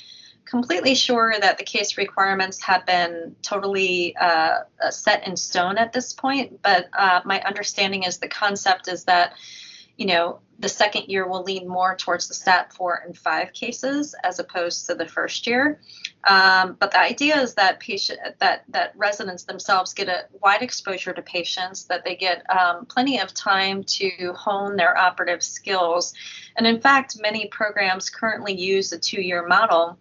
completely 0.50 0.96
sure 0.96 1.36
that 1.40 1.58
the 1.60 1.64
case 1.64 1.98
requirements 1.98 2.62
have 2.64 2.86
been 2.86 3.36
totally 3.44 4.16
uh, 4.18 4.62
uh, 4.84 4.90
set 4.90 5.28
in 5.28 5.38
stone 5.38 5.78
at 5.78 5.94
this 5.94 6.12
point, 6.12 6.60
but 6.64 6.90
uh, 6.98 7.22
my 7.24 7.40
understanding 7.44 8.04
is 8.04 8.18
the 8.18 8.28
concept 8.28 8.88
is 8.88 9.04
that, 9.04 9.34
you 9.96 10.08
know, 10.08 10.40
the 10.58 10.68
second 10.68 11.04
year 11.08 11.26
will 11.28 11.44
lean 11.44 11.68
more 11.68 11.96
towards 11.96 12.28
the 12.28 12.34
stat 12.34 12.74
four 12.74 13.02
and 13.06 13.18
five 13.18 13.54
cases 13.54 14.14
as 14.24 14.40
opposed 14.40 14.88
to 14.88 14.96
the 14.96 15.06
first 15.06 15.48
year. 15.48 15.80
Um, 16.28 16.76
but 16.80 16.92
the 16.92 17.00
idea 17.00 17.40
is 17.40 17.54
that 17.54 17.80
patient 17.80 18.20
that 18.40 18.64
that 18.70 18.94
residents 18.98 19.44
themselves 19.44 19.94
get 19.94 20.10
a 20.10 20.26
wide 20.42 20.62
exposure 20.62 21.14
to 21.14 21.22
patients, 21.22 21.86
that 21.86 22.04
they 22.04 22.16
get 22.16 22.44
um, 22.50 22.88
plenty 22.88 23.20
of 23.20 23.34
time 23.34 23.84
to 23.84 24.34
hone 24.34 24.76
their 24.76 24.98
operative 24.98 25.44
skills, 25.44 26.14
and 26.58 26.68
in 26.68 26.82
fact, 26.82 27.22
many 27.22 27.48
programs 27.48 28.10
currently 28.10 28.54
use 28.54 28.92
a 28.92 29.00
two-year 29.00 29.48
model 29.48 29.98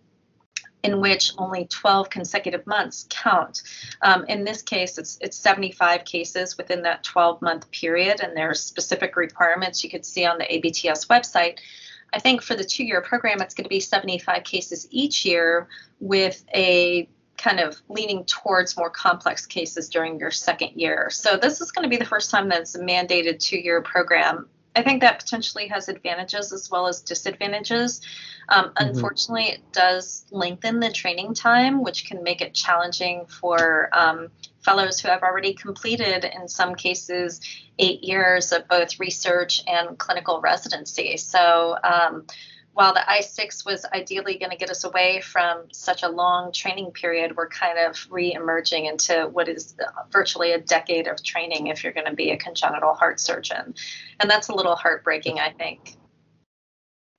in 0.83 1.01
which 1.01 1.33
only 1.39 1.67
12 1.67 2.09
consecutive 2.11 2.67
months 2.67 3.07
count. 3.11 3.63
Um, 4.03 4.25
in 4.27 4.45
this 4.45 4.63
case, 4.63 4.99
it's, 4.99 5.19
it's 5.21 5.37
75 5.37 6.05
cases 6.05 6.57
within 6.57 6.83
that 6.83 7.03
12 7.03 7.43
month 7.43 7.71
period, 7.71 8.21
and 8.21 8.37
there 8.37 8.51
are 8.51 8.55
specific 8.55 9.17
requirements 9.17 9.83
you 9.83 9.91
could 9.91 10.05
see 10.05 10.25
on 10.25 10.39
the 10.39 10.45
ABTS 10.45 11.09
website. 11.09 11.59
I 12.13 12.21
think 12.21 12.43
for 12.43 12.55
the 12.55 12.65
two 12.65 12.85
year 12.85 13.01
program, 13.01 13.43
it's 13.43 13.55
going 13.55 13.65
to 13.65 13.69
be 13.71 13.81
75 13.81 14.45
cases 14.45 14.87
each 14.91 15.25
year 15.25 15.69
with 16.01 16.45
a 16.55 17.09
kind 17.37 17.61
of 17.61 17.81
leaning 17.89 18.25
towards 18.25 18.77
more 18.77 18.91
complex 18.91 19.47
cases 19.47 19.89
during 19.89 20.19
your 20.19 20.31
second 20.31 20.73
year. 20.75 21.09
So, 21.11 21.37
this 21.37 21.61
is 21.61 21.71
going 21.71 21.85
to 21.85 21.89
be 21.89 21.97
the 21.97 22.09
first 22.09 22.31
time 22.31 22.49
that 22.49 22.63
it's 22.63 22.75
a 22.75 22.81
mandated 22.81 23.39
two 23.39 23.59
year 23.59 23.83
program 23.83 24.49
I 24.79 24.83
think 24.83 25.01
that 25.01 25.19
potentially 25.19 25.67
has 25.69 25.89
advantages 25.89 26.53
as 26.53 26.71
well 26.71 26.87
as 26.87 27.01
disadvantages. 27.01 28.01
Um, 28.49 28.67
mm-hmm. 28.67 28.89
Unfortunately, 28.91 29.47
it 29.47 29.73
does 29.73 30.25
lengthen 30.31 30.79
the 30.79 30.93
training 30.93 31.35
time, 31.35 31.83
which 31.83 32.07
can 32.07 32.23
make 32.23 32.41
it 32.41 32.55
challenging 32.55 33.27
for 33.27 33.89
um, 33.93 34.29
fellows 34.61 35.01
who 35.01 35.09
have 35.09 35.25
already 35.25 35.53
completed, 35.53 36.25
in 36.25 36.47
some 36.47 36.77
cases, 36.77 37.41
eight 37.81 38.05
years 38.05 38.53
of 38.53 38.69
both 38.69 39.01
research 39.01 39.63
and 39.67 39.99
clinical 39.99 40.41
residency. 40.41 41.17
So, 41.17 41.77
um, 41.83 42.27
while 42.79 42.95
the 42.95 43.01
I6 43.01 43.67
was 43.67 43.85
ideally 43.93 44.39
going 44.39 44.53
to 44.53 44.57
get 44.57 44.71
us 44.71 44.85
away 44.85 45.21
from 45.21 45.65
such 45.73 46.05
a 46.05 46.09
long 46.09 46.53
training 46.53 46.93
period, 46.93 47.35
we're 47.37 47.49
kind 47.49 47.77
of 47.77 48.07
re-emerging 48.09 48.87
into 48.87 49.29
what 49.33 49.49
is 49.49 49.75
uh, 49.85 50.05
virtually 50.13 50.53
a 50.53 50.61
decade 50.61 51.09
of 51.09 51.21
training 51.21 51.67
if 51.67 51.83
you're 51.83 51.93
going 51.93 52.07
to 52.07 52.15
be 52.15 52.31
a 52.31 52.37
congenital 52.37 52.95
heart 52.95 53.19
surgeon. 53.19 53.75
And 54.21 54.31
that's 54.31 54.47
a 54.47 54.55
little 54.55 54.77
heartbreaking, 54.77 55.41
I 55.41 55.51
think. 55.51 55.97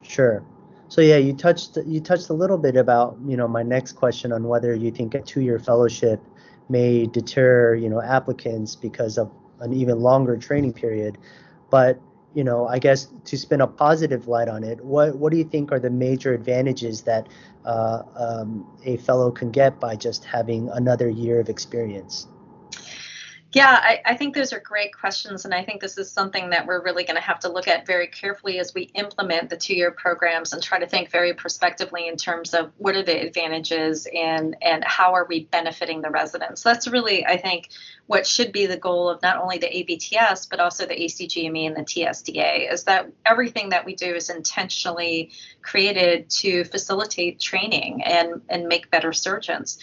Sure. 0.02 0.46
So 0.88 1.02
yeah, 1.02 1.18
you 1.18 1.34
touched 1.34 1.78
you 1.86 2.00
touched 2.00 2.30
a 2.30 2.34
little 2.34 2.58
bit 2.58 2.78
about, 2.78 3.18
you 3.28 3.36
know, 3.36 3.50
my 3.50 3.62
next 3.62 3.98
question 3.98 4.32
on 4.32 4.48
whether 4.48 4.74
you 4.74 4.92
think 4.92 5.14
a 5.14 5.22
two-year 5.22 5.60
fellowship 5.60 6.22
may 6.70 7.06
deter, 7.06 7.76
you 7.76 7.90
know, 7.90 8.02
applicants 8.02 8.78
because 8.78 9.18
of 9.18 9.30
an 9.60 9.74
even 9.74 10.00
longer 10.00 10.38
training 10.38 10.72
period. 10.72 11.18
But 11.70 12.00
you 12.34 12.44
know, 12.44 12.68
I 12.68 12.80
guess 12.80 13.08
to 13.26 13.38
spin 13.38 13.62
a 13.62 13.68
positive 13.68 14.28
light 14.28 14.48
on 14.48 14.64
it, 14.64 14.84
what 14.84 15.16
what 15.16 15.32
do 15.32 15.38
you 15.38 15.44
think 15.44 15.72
are 15.72 15.80
the 15.80 15.90
major 15.90 16.34
advantages 16.34 17.02
that 17.04 17.28
uh, 17.66 18.04
um, 18.16 18.68
a 18.86 18.98
fellow 18.98 19.32
can 19.32 19.52
get 19.52 19.80
by 19.80 19.96
just 19.96 20.26
having 20.26 20.70
another 20.70 21.10
year 21.10 21.40
of 21.40 21.50
experience? 21.50 22.28
Yeah, 23.52 23.80
I, 23.82 24.02
I, 24.06 24.16
think 24.16 24.36
those 24.36 24.54
are 24.54 24.60
great 24.60 24.96
questions. 24.96 25.44
And 25.44 25.56
I 25.56 25.64
think 25.64 25.82
this 25.82 25.98
is 25.98 26.12
something 26.12 26.52
that 26.52 26.68
we're 26.68 26.84
really 26.84 27.04
going 27.04 27.16
to 27.16 27.22
have 27.22 27.40
to 27.40 27.50
look 27.50 27.68
at 27.68 27.88
very 27.88 28.06
carefully 28.06 28.60
as 28.60 28.76
we 28.76 28.84
implement 28.94 29.50
the 29.50 29.58
two 29.58 29.74
year 29.74 29.90
programs 29.90 30.54
and 30.54 30.62
try 30.62 30.78
to 30.78 30.86
think 30.86 31.10
very 31.10 31.34
prospectively 31.34 32.08
in 32.08 32.16
terms 32.16 32.54
of 32.54 32.72
what 32.78 32.96
are 32.96 33.02
the 33.02 33.20
advantages 33.20 34.08
and, 34.14 34.56
and 34.62 34.84
how 34.84 35.16
are 35.16 35.26
we 35.26 35.46
benefiting 35.46 36.02
the 36.02 36.12
residents. 36.12 36.62
So 36.62 36.70
that's 36.70 36.88
really, 36.88 37.26
I 37.26 37.38
think, 37.38 37.70
what 38.06 38.28
should 38.28 38.52
be 38.52 38.68
the 38.68 38.78
goal 38.78 39.10
of 39.10 39.20
not 39.24 39.38
only 39.38 39.58
the 39.58 39.68
ABTS, 39.68 40.48
but 40.48 40.60
also 40.60 40.86
the 40.86 40.94
ACGME 40.94 41.66
and 41.66 41.76
the 41.76 41.82
TSDA 41.82 42.72
is 42.72 42.84
that 42.84 43.12
everything 43.26 43.70
that 43.70 43.84
we 43.84 43.96
do 43.96 44.14
is 44.14 44.30
intentionally 44.30 45.32
created 45.64 46.30
to 46.30 46.66
facilitate 46.66 47.40
training 47.40 48.04
and, 48.04 48.42
and 48.48 48.68
make 48.68 48.92
better 48.92 49.12
surgeons. 49.12 49.80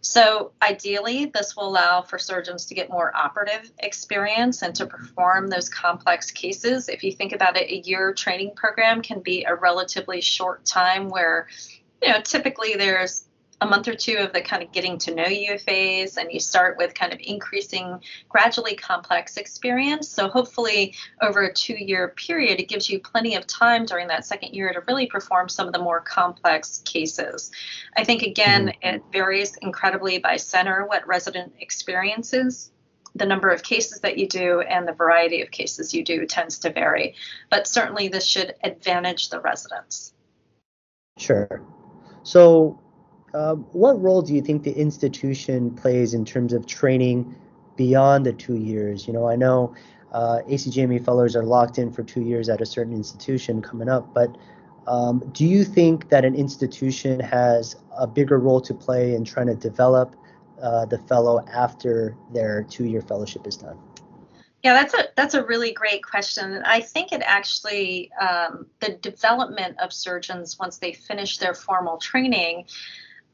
So 0.00 0.52
ideally, 0.62 1.26
this 1.26 1.56
will 1.56 1.68
allow 1.68 2.02
for 2.02 2.18
surgeons 2.18 2.66
to 2.66 2.74
get 2.74 2.88
more 2.88 3.14
operative 3.16 3.70
experience 3.78 4.62
and 4.62 4.74
to 4.76 4.86
perform 4.86 5.48
those 5.48 5.68
complex 5.68 6.30
cases. 6.30 6.88
If 6.88 7.02
you 7.02 7.12
think 7.12 7.32
about 7.32 7.56
it, 7.56 7.70
a 7.70 7.86
year 7.88 8.12
training 8.12 8.52
program 8.54 9.02
can 9.02 9.20
be 9.20 9.44
a 9.44 9.54
relatively 9.54 10.20
short 10.20 10.64
time 10.64 11.08
where, 11.08 11.48
you 12.00 12.12
know, 12.12 12.20
typically 12.20 12.74
there's 12.74 13.27
a 13.60 13.66
month 13.66 13.88
or 13.88 13.94
two 13.94 14.16
of 14.18 14.32
the 14.32 14.40
kind 14.40 14.62
of 14.62 14.72
getting 14.72 14.98
to 14.98 15.14
know 15.14 15.26
you 15.26 15.58
phase 15.58 16.16
and 16.16 16.30
you 16.32 16.38
start 16.38 16.76
with 16.78 16.94
kind 16.94 17.12
of 17.12 17.18
increasing 17.22 18.00
gradually 18.28 18.76
complex 18.76 19.36
experience. 19.36 20.08
So 20.08 20.28
hopefully 20.28 20.94
over 21.20 21.42
a 21.42 21.52
two 21.52 21.74
year 21.74 22.08
period 22.08 22.60
it 22.60 22.68
gives 22.68 22.88
you 22.88 23.00
plenty 23.00 23.34
of 23.34 23.46
time 23.46 23.84
during 23.84 24.08
that 24.08 24.24
second 24.24 24.54
year 24.54 24.72
to 24.72 24.80
really 24.86 25.06
perform 25.06 25.48
some 25.48 25.66
of 25.66 25.72
the 25.72 25.80
more 25.80 26.00
complex 26.00 26.82
cases. 26.84 27.50
I 27.96 28.04
think 28.04 28.22
again 28.22 28.68
mm-hmm. 28.68 28.94
it 28.94 29.02
varies 29.12 29.56
incredibly 29.56 30.18
by 30.18 30.36
center 30.36 30.86
what 30.86 31.06
resident 31.06 31.54
experiences 31.60 32.70
the 33.14 33.26
number 33.26 33.48
of 33.48 33.62
cases 33.62 34.00
that 34.00 34.18
you 34.18 34.28
do 34.28 34.60
and 34.60 34.86
the 34.86 34.92
variety 34.92 35.42
of 35.42 35.50
cases 35.50 35.92
you 35.92 36.04
do 36.04 36.26
tends 36.26 36.58
to 36.60 36.72
vary. 36.72 37.14
But 37.50 37.66
certainly 37.66 38.08
this 38.08 38.24
should 38.24 38.54
advantage 38.62 39.30
the 39.30 39.40
residents. 39.40 40.12
Sure. 41.16 41.62
So 42.22 42.80
uh, 43.34 43.54
what 43.54 44.00
role 44.00 44.22
do 44.22 44.34
you 44.34 44.42
think 44.42 44.62
the 44.62 44.72
institution 44.72 45.70
plays 45.70 46.14
in 46.14 46.24
terms 46.24 46.52
of 46.52 46.66
training 46.66 47.34
beyond 47.76 48.26
the 48.26 48.32
two 48.32 48.56
years? 48.56 49.06
You 49.06 49.12
know, 49.12 49.28
I 49.28 49.36
know 49.36 49.74
uh, 50.12 50.40
ACGME 50.48 51.04
fellows 51.04 51.36
are 51.36 51.44
locked 51.44 51.78
in 51.78 51.92
for 51.92 52.02
two 52.02 52.22
years 52.22 52.48
at 52.48 52.60
a 52.60 52.66
certain 52.66 52.94
institution 52.94 53.60
coming 53.60 53.88
up, 53.88 54.14
but 54.14 54.36
um, 54.86 55.22
do 55.32 55.44
you 55.44 55.64
think 55.64 56.08
that 56.08 56.24
an 56.24 56.34
institution 56.34 57.20
has 57.20 57.76
a 57.98 58.06
bigger 58.06 58.38
role 58.38 58.60
to 58.62 58.72
play 58.72 59.14
in 59.14 59.24
trying 59.24 59.48
to 59.48 59.54
develop 59.54 60.16
uh, 60.62 60.86
the 60.86 60.98
fellow 60.98 61.44
after 61.52 62.16
their 62.32 62.62
two-year 62.64 63.02
fellowship 63.02 63.46
is 63.46 63.56
done? 63.56 63.78
Yeah, 64.64 64.72
that's 64.72 64.94
a 64.94 65.04
that's 65.14 65.34
a 65.34 65.44
really 65.44 65.72
great 65.72 66.02
question. 66.02 66.62
I 66.64 66.80
think 66.80 67.12
it 67.12 67.22
actually 67.24 68.10
um, 68.20 68.66
the 68.80 68.94
development 68.94 69.78
of 69.78 69.92
surgeons 69.92 70.58
once 70.58 70.78
they 70.78 70.92
finish 70.92 71.38
their 71.38 71.54
formal 71.54 71.98
training 71.98 72.66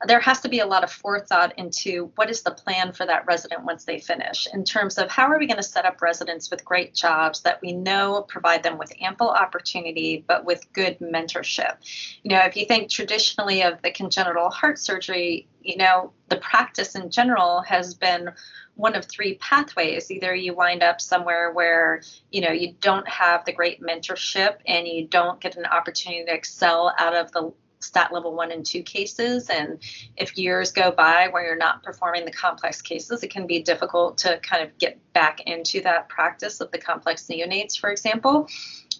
there 0.06 0.20
has 0.20 0.40
to 0.40 0.49
be 0.49 0.61
a 0.61 0.66
lot 0.66 0.84
of 0.84 0.90
forethought 0.90 1.58
into 1.58 2.11
what 2.16 2.30
is 2.30 2.42
the 2.42 2.50
plan 2.50 2.92
for 2.92 3.06
that 3.06 3.26
resident 3.26 3.64
once 3.64 3.84
they 3.84 3.99
finish 3.99 4.46
in 4.52 4.64
terms 4.64 4.99
of 4.99 5.11
how 5.11 5.26
are 5.26 5.38
we 5.38 5.46
going 5.46 5.56
to 5.56 5.62
set 5.62 5.84
up 5.84 6.02
residents 6.02 6.50
with 6.50 6.64
great 6.64 6.94
jobs 6.94 7.42
that 7.42 7.61
we 7.62 7.73
know 7.73 8.25
provide 8.28 8.62
them 8.62 8.78
with 8.78 8.92
ample 9.00 9.30
opportunity 9.30 10.25
but 10.26 10.44
with 10.44 10.73
good 10.73 10.99
mentorship. 10.99 11.76
You 12.23 12.30
know 12.30 12.40
if 12.44 12.56
you 12.56 12.66
think 12.66 12.90
traditionally 12.90 13.62
of 13.62 13.80
the 13.82 13.90
congenital 13.90 14.50
heart 14.50 14.78
surgery 14.78 15.49
you 15.62 15.76
know 15.76 16.12
the 16.28 16.37
practice 16.37 16.94
in 16.94 17.11
general 17.11 17.61
has 17.62 17.94
been 17.94 18.30
one 18.76 18.96
of 18.96 19.04
three 19.04 19.34
pathways. 19.34 20.11
Either 20.11 20.34
you 20.34 20.54
wind 20.54 20.82
up 20.82 21.00
somewhere 21.00 21.52
where 21.52 22.02
you 22.30 22.40
know 22.40 22.50
you 22.50 22.75
don't 22.80 23.08
have 23.08 23.44
the 23.44 23.52
great 23.52 23.80
mentorship 23.80 24.56
and 24.66 24.87
you 24.87 25.06
don't 25.06 25.40
get 25.40 25.56
an 25.56 25.66
opportunity 25.66 26.25
to 26.25 26.34
excel 26.34 26.92
out 26.99 27.14
of 27.14 27.30
the 27.32 27.52
stat 27.84 28.12
level 28.12 28.34
one 28.34 28.50
and 28.50 28.64
two 28.64 28.82
cases. 28.82 29.50
And 29.50 29.78
if 30.16 30.36
years 30.36 30.72
go 30.72 30.90
by 30.90 31.28
where 31.28 31.46
you're 31.46 31.56
not 31.56 31.82
performing 31.82 32.24
the 32.24 32.32
complex 32.32 32.82
cases, 32.82 33.22
it 33.22 33.30
can 33.30 33.46
be 33.46 33.62
difficult 33.62 34.18
to 34.18 34.38
kind 34.38 34.62
of 34.62 34.76
get 34.78 34.98
back 35.12 35.40
into 35.46 35.80
that 35.82 36.08
practice 36.08 36.60
of 36.60 36.70
the 36.72 36.78
complex 36.78 37.26
neonates, 37.30 37.78
for 37.78 37.90
example. 37.90 38.48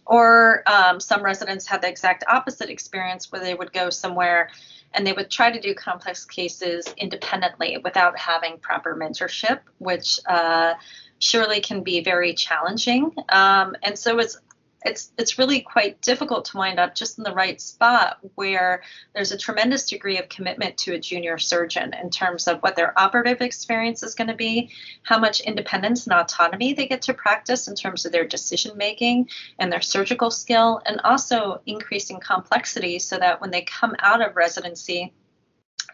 Or 0.07 0.63
um, 0.67 1.01
some 1.01 1.23
residents 1.23 1.67
had 1.67 1.81
the 1.81 1.89
exact 1.89 2.25
opposite 2.29 2.69
experience 2.69 3.33
where 3.33 3.41
they 3.41 3.55
would 3.55 3.73
go 3.73 3.89
somewhere 3.91 4.51
and 4.93 5.07
they 5.07 5.13
would 5.13 5.31
try 5.31 5.51
to 5.51 5.61
do 5.61 5.75
complex 5.75 6.25
cases 6.25 6.93
independently 6.97 7.79
without 7.79 8.19
having 8.19 8.59
proper 8.59 8.95
mentorship, 8.95 9.61
which 9.79 10.21
uh, 10.27 10.75
surely 11.19 11.61
can 11.61 11.83
be 11.83 12.03
very 12.03 12.35
challenging. 12.35 13.13
Um, 13.31 13.75
and 13.83 13.99
so 13.99 14.19
it's 14.19 14.39
it's 14.85 15.13
it's 15.17 15.39
really 15.39 15.61
quite 15.61 16.01
difficult 16.03 16.45
to 16.45 16.59
wind 16.59 16.79
up 16.79 16.95
just 16.95 17.19
in 17.19 17.25
the 17.25 17.33
right 17.33 17.61
spot 17.61 18.19
where 18.35 18.83
there's 19.15 19.33
a 19.33 19.39
tremendous 19.39 19.89
degree 19.89 20.19
of 20.19 20.29
commitment 20.29 20.77
to 20.77 20.93
a 20.93 20.99
junior 20.99 21.39
surgeon 21.39 21.95
in 21.95 22.11
terms 22.11 22.47
of 22.47 22.61
what 22.61 22.77
their 22.77 22.99
operative 22.99 23.41
experience 23.41 24.03
is 24.03 24.15
going 24.15 24.29
to 24.29 24.35
be, 24.35 24.71
how 25.03 25.19
much 25.19 25.41
independence 25.41 26.07
and 26.07 26.15
autonomy 26.15 26.75
they 26.75 26.87
get 26.87 27.03
to 27.03 27.15
practice 27.15 27.67
in 27.67 27.75
terms 27.75 28.05
of 28.05 28.13
their 28.13 28.27
decision 28.27 28.77
making 28.77 29.29
and 29.59 29.73
their 29.73 29.81
surgical 29.81 30.31
skill, 30.31 30.81
and 30.87 31.01
also 31.03 31.61
increasing 31.67 32.21
complexity 32.21 32.99
so 32.99 33.19
that 33.19 33.41
when 33.41 33.51
they 33.51 33.63
come 33.63 33.97
out 34.01 34.21
of 34.21 34.37
residency 34.37 35.13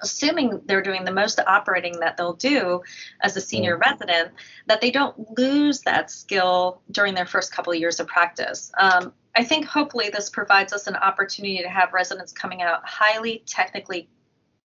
assuming 0.02 0.60
they're 0.66 0.82
doing 0.82 1.04
the 1.04 1.12
most 1.12 1.40
operating 1.46 1.98
that 2.00 2.16
they'll 2.16 2.34
do 2.34 2.82
as 3.22 3.36
a 3.36 3.40
senior 3.40 3.76
mm. 3.76 3.80
resident, 3.80 4.32
that 4.66 4.80
they 4.80 4.90
don't 4.90 5.38
lose 5.38 5.80
that 5.80 6.10
skill 6.10 6.82
during 6.90 7.14
their 7.14 7.26
first 7.26 7.52
couple 7.52 7.72
of 7.72 7.78
years 7.78 8.00
of 8.00 8.06
practice. 8.06 8.72
Um, 8.78 9.12
I 9.36 9.44
think 9.44 9.64
hopefully 9.64 10.10
this 10.12 10.28
provides 10.28 10.72
us 10.72 10.86
an 10.86 10.96
opportunity 10.96 11.62
to 11.62 11.68
have 11.68 11.92
residents 11.92 12.32
coming 12.32 12.62
out 12.62 12.80
highly 12.84 13.42
technically 13.46 14.08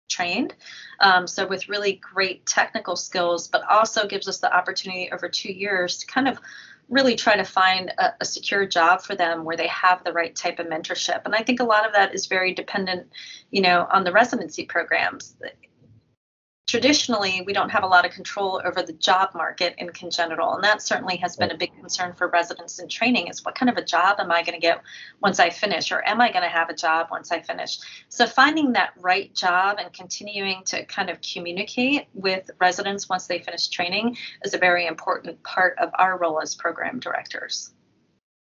trained, 0.07 0.53
um, 0.99 1.27
so 1.27 1.47
with 1.47 1.67
really 1.69 1.93
great 1.93 2.45
technical 2.45 2.95
skills, 2.95 3.47
but 3.47 3.63
also 3.69 4.07
gives 4.07 4.27
us 4.27 4.39
the 4.39 4.55
opportunity 4.55 5.09
over 5.11 5.27
two 5.29 5.51
years 5.51 5.97
to 5.97 6.07
kind 6.07 6.27
of 6.27 6.39
really 6.89 7.15
try 7.15 7.35
to 7.35 7.43
find 7.43 7.91
a, 7.97 8.13
a, 8.21 8.25
secure 8.25 8.65
job 8.65 9.01
for 9.01 9.15
them 9.15 9.43
where 9.43 9.57
they 9.57 9.67
have 9.67 10.03
the 10.03 10.13
right 10.13 10.35
type 10.35 10.59
of 10.59 10.67
mentorship. 10.67 11.21
And 11.25 11.33
I 11.33 11.41
think 11.41 11.59
a 11.59 11.63
lot 11.63 11.85
of 11.85 11.93
that 11.93 12.13
is 12.13 12.27
very 12.27 12.53
dependent, 12.53 13.07
you 13.51 13.61
know, 13.61 13.87
on 13.91 14.03
the 14.03 14.11
residency 14.11 14.65
programs 14.65 15.35
traditionally 16.67 17.43
we 17.45 17.53
don't 17.53 17.69
have 17.69 17.83
a 17.83 17.87
lot 17.87 18.05
of 18.05 18.11
control 18.11 18.61
over 18.65 18.81
the 18.81 18.93
job 18.93 19.29
market 19.35 19.75
in 19.77 19.89
congenital 19.91 20.55
and 20.55 20.63
that 20.63 20.81
certainly 20.81 21.15
has 21.17 21.35
been 21.35 21.51
a 21.51 21.57
big 21.57 21.73
concern 21.75 22.13
for 22.13 22.27
residents 22.29 22.79
in 22.79 22.87
training 22.87 23.27
is 23.27 23.45
what 23.45 23.55
kind 23.55 23.69
of 23.69 23.77
a 23.77 23.83
job 23.83 24.19
am 24.19 24.31
i 24.31 24.41
going 24.41 24.59
to 24.59 24.61
get 24.61 24.81
once 25.21 25.39
i 25.39 25.49
finish 25.49 25.91
or 25.91 26.05
am 26.07 26.19
i 26.19 26.31
going 26.31 26.43
to 26.43 26.49
have 26.49 26.69
a 26.69 26.75
job 26.75 27.07
once 27.11 27.31
i 27.31 27.39
finish 27.39 27.77
so 28.09 28.25
finding 28.25 28.73
that 28.73 28.91
right 28.99 29.33
job 29.35 29.77
and 29.79 29.93
continuing 29.93 30.63
to 30.63 30.83
kind 30.85 31.09
of 31.09 31.19
communicate 31.21 32.07
with 32.13 32.49
residents 32.59 33.07
once 33.07 33.27
they 33.27 33.39
finish 33.39 33.67
training 33.67 34.17
is 34.43 34.53
a 34.53 34.57
very 34.57 34.87
important 34.87 35.41
part 35.43 35.77
of 35.77 35.91
our 35.99 36.17
role 36.17 36.41
as 36.41 36.55
program 36.55 36.99
directors 36.99 37.71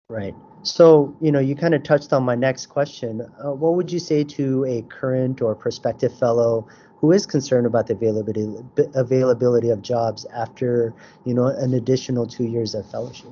Right. 0.08 0.36
So, 0.62 1.18
you 1.20 1.32
know, 1.32 1.40
you 1.40 1.56
kind 1.56 1.74
of 1.74 1.82
touched 1.82 2.14
on 2.14 2.22
my 2.22 2.36
next 2.36 2.68
question. 2.68 3.22
Uh, 3.44 3.54
what 3.54 3.74
would 3.74 3.92
you 3.92 3.98
say 3.98 4.24
to 4.24 4.64
a 4.66 4.84
current 4.84 5.42
or 5.42 5.56
prospective 5.56 6.16
fellow 6.20 6.68
who 7.06 7.12
is 7.12 7.28
concerned 7.28 7.68
about 7.68 7.86
the 7.86 7.94
availability 7.94 8.48
availability 8.96 9.70
of 9.70 9.84
jobs 9.84 10.26
after 10.34 10.92
you 11.24 11.36
know 11.36 11.46
an 11.46 11.76
additional 11.76 12.26
two 12.26 12.46
years 12.46 12.74
of 12.74 12.90
fellowship? 12.90 13.30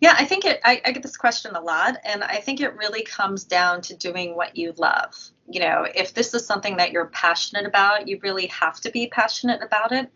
Yeah, 0.00 0.14
I 0.16 0.24
think 0.24 0.44
it. 0.44 0.60
I, 0.64 0.80
I 0.84 0.92
get 0.92 1.02
this 1.02 1.16
question 1.16 1.56
a 1.56 1.60
lot, 1.60 1.96
and 2.04 2.22
I 2.22 2.36
think 2.36 2.60
it 2.60 2.76
really 2.76 3.02
comes 3.02 3.42
down 3.42 3.80
to 3.82 3.96
doing 3.96 4.36
what 4.36 4.56
you 4.56 4.72
love. 4.78 5.12
You 5.48 5.58
know, 5.58 5.86
if 5.92 6.14
this 6.14 6.34
is 6.34 6.46
something 6.46 6.76
that 6.76 6.92
you're 6.92 7.06
passionate 7.06 7.66
about, 7.66 8.06
you 8.06 8.20
really 8.22 8.46
have 8.46 8.80
to 8.82 8.92
be 8.92 9.08
passionate 9.08 9.60
about 9.60 9.90
it. 9.90 10.08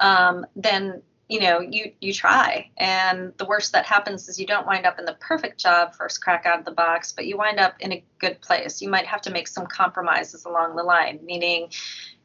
Um, 0.00 0.46
then 0.56 1.02
you 1.28 1.40
know 1.40 1.60
you 1.60 1.92
you 2.00 2.12
try 2.12 2.70
and 2.78 3.32
the 3.36 3.44
worst 3.44 3.72
that 3.72 3.84
happens 3.84 4.28
is 4.28 4.40
you 4.40 4.46
don't 4.46 4.66
wind 4.66 4.86
up 4.86 4.98
in 4.98 5.04
the 5.04 5.16
perfect 5.20 5.58
job 5.58 5.94
first 5.94 6.22
crack 6.22 6.46
out 6.46 6.58
of 6.58 6.64
the 6.64 6.70
box 6.70 7.12
but 7.12 7.26
you 7.26 7.36
wind 7.36 7.58
up 7.58 7.74
in 7.80 7.92
a 7.92 8.04
good 8.18 8.40
place 8.40 8.80
you 8.80 8.88
might 8.88 9.06
have 9.06 9.20
to 9.20 9.30
make 9.30 9.46
some 9.46 9.66
compromises 9.66 10.44
along 10.44 10.74
the 10.74 10.82
line 10.82 11.18
meaning 11.22 11.68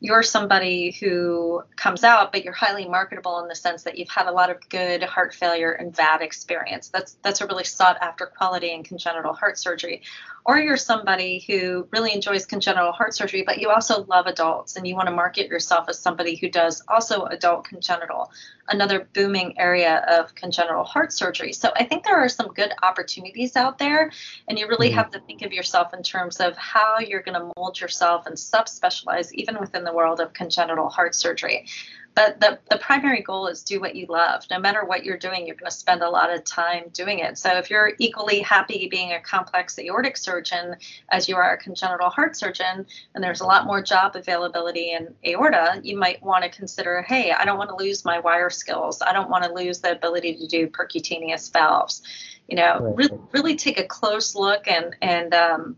you're 0.04 0.22
somebody 0.22 0.92
who 1.00 1.63
comes 1.78 2.04
out, 2.04 2.34
but 2.34 2.44
you're 2.44 2.54
highly 2.54 2.86
marketable 2.86 3.39
in 3.39 3.48
the 3.48 3.56
sense 3.56 3.84
that 3.84 3.98
you've 3.98 4.10
had 4.10 4.28
a 4.28 4.34
lot 4.34 4.50
of 4.50 4.58
good 4.68 5.02
heart 5.02 5.34
failure 5.34 5.72
and 5.72 5.96
VAD 5.96 6.22
experience. 6.22 6.89
That's 6.89 7.16
that's 7.24 7.39
a 7.39 7.48
really 7.48 7.63
sought 7.63 7.98
after 8.02 8.26
quality 8.26 8.74
in 8.74 8.84
congenital 8.84 9.32
heart 9.32 9.58
surgery. 9.58 10.02
Or 10.45 10.60
you're 10.60 10.75
somebody 10.75 11.43
who 11.47 11.88
really 11.91 12.13
enjoys 12.13 12.45
congenital 12.45 12.91
heart 12.91 13.15
surgery, 13.15 13.43
but 13.45 13.60
you 13.60 13.69
also 13.69 14.03
love 14.06 14.27
adults 14.27 14.75
and 14.75 14.86
you 14.86 14.93
want 14.93 15.08
to 15.08 15.15
market 15.15 15.47
yourself 15.47 15.88
as 15.88 15.99
somebody 15.99 16.36
who 16.36 16.49
does 16.49 16.84
also 16.89 17.23
adult 17.25 17.63
congenital, 17.65 18.29
another 18.67 19.08
booming 19.13 19.58
area 19.58 20.06
of 20.10 20.36
congenital 20.36 20.84
heart 20.84 21.13
surgery. 21.13 21.53
So 21.53 21.71
I 21.77 21.86
think 21.86 22.03
there 22.03 22.17
are 22.17 22.27
some 22.27 22.47
good 22.47 22.73
opportunities 22.84 23.56
out 23.56 23.77
there, 23.77 24.12
and 24.49 24.60
you 24.60 24.67
really 24.67 24.89
mm-hmm. 24.89 24.97
have 24.97 25.12
to 25.12 25.19
think 25.21 25.43
of 25.43 25.53
yourself 25.53 25.93
in 25.93 26.03
terms 26.03 26.38
of 26.41 26.58
how 26.58 26.99
you're 26.99 27.21
going 27.21 27.39
to 27.39 27.51
mold 27.56 27.79
yourself 27.79 28.25
and 28.25 28.36
subspecialize 28.36 29.32
even 29.32 29.58
within 29.60 29.86
the 29.86 29.93
world 29.93 30.19
of 30.19 30.34
congenital 30.34 30.89
heart 30.89 31.15
surgery. 31.15 31.67
But 32.15 32.39
the, 32.39 32.60
the 32.69 32.78
primary 32.78 33.21
goal 33.21 33.47
is 33.47 33.63
do 33.63 33.80
what 33.80 33.95
you 33.95 34.06
love. 34.08 34.43
No 34.52 34.60
matter 34.60 34.86
what 34.86 35.04
you're 35.04 35.17
doing, 35.17 35.47
you're 35.47 35.56
going 35.56 35.71
to 35.71 35.76
spend 35.76 36.04
a 36.04 36.10
lot 36.10 36.32
of 36.32 36.43
time 36.43 36.84
doing 36.93 37.19
it. 37.19 37.38
So 37.38 37.58
if 37.58 37.69
you're 37.69 37.93
equally 37.97 38.39
happy 38.41 38.88
being 38.88 39.13
a 39.13 39.19
complex 39.19 39.80
aortic 39.80 40.17
surgeon 40.17 40.76
as 41.10 41.28
you 41.28 41.36
are 41.36 41.54
a 41.54 41.58
congenital 41.58 42.10
heart 42.10 42.36
surgeon, 42.36 42.86
and 43.15 43.23
there's 43.23 43.41
a 43.41 43.45
lot 43.45 43.65
more 43.65 43.82
job 43.82 44.15
availability 44.15 44.91
in 44.91 45.13
aorta, 45.26 45.82
you 45.84 45.97
might 45.97 46.21
want 46.21 46.43
to 46.43 46.49
consider, 46.49 47.02
hey, 47.02 47.32
I 47.32 47.45
don't 47.45 47.58
want 47.58 47.71
to 47.71 47.76
lose 47.76 48.06
my 48.06 48.19
wire 48.19 48.52
skills. 48.52 49.02
I 49.02 49.12
don't 49.12 49.30
want 49.30 49.43
to 49.45 49.54
lose 49.54 49.80
the 49.80 49.91
ability 49.91 50.36
to 50.36 50.47
do 50.47 50.67
percutaneous 50.67 51.52
valves. 51.52 52.04
You 52.47 52.58
know, 52.58 52.80
right. 52.80 52.95
really, 52.95 53.19
really 53.32 53.56
take 53.56 53.80
a 53.80 53.86
close 53.86 54.36
look 54.36 54.67
and 54.67 54.95
and 55.02 55.34
um, 55.34 55.78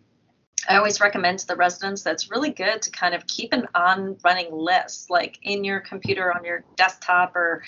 I 0.67 0.77
always 0.77 0.99
recommend 0.99 1.39
to 1.39 1.47
the 1.47 1.55
residents 1.55 2.01
that's 2.01 2.31
really 2.31 2.49
good 2.49 2.81
to 2.81 2.91
kind 2.91 3.13
of 3.13 3.27
keep 3.27 3.53
an 3.53 3.67
on 3.75 4.17
running 4.23 4.51
list, 4.51 5.09
like 5.09 5.39
in 5.43 5.63
your 5.63 5.79
computer 5.79 6.35
on 6.35 6.43
your 6.43 6.63
desktop 6.75 7.35
or 7.35 7.63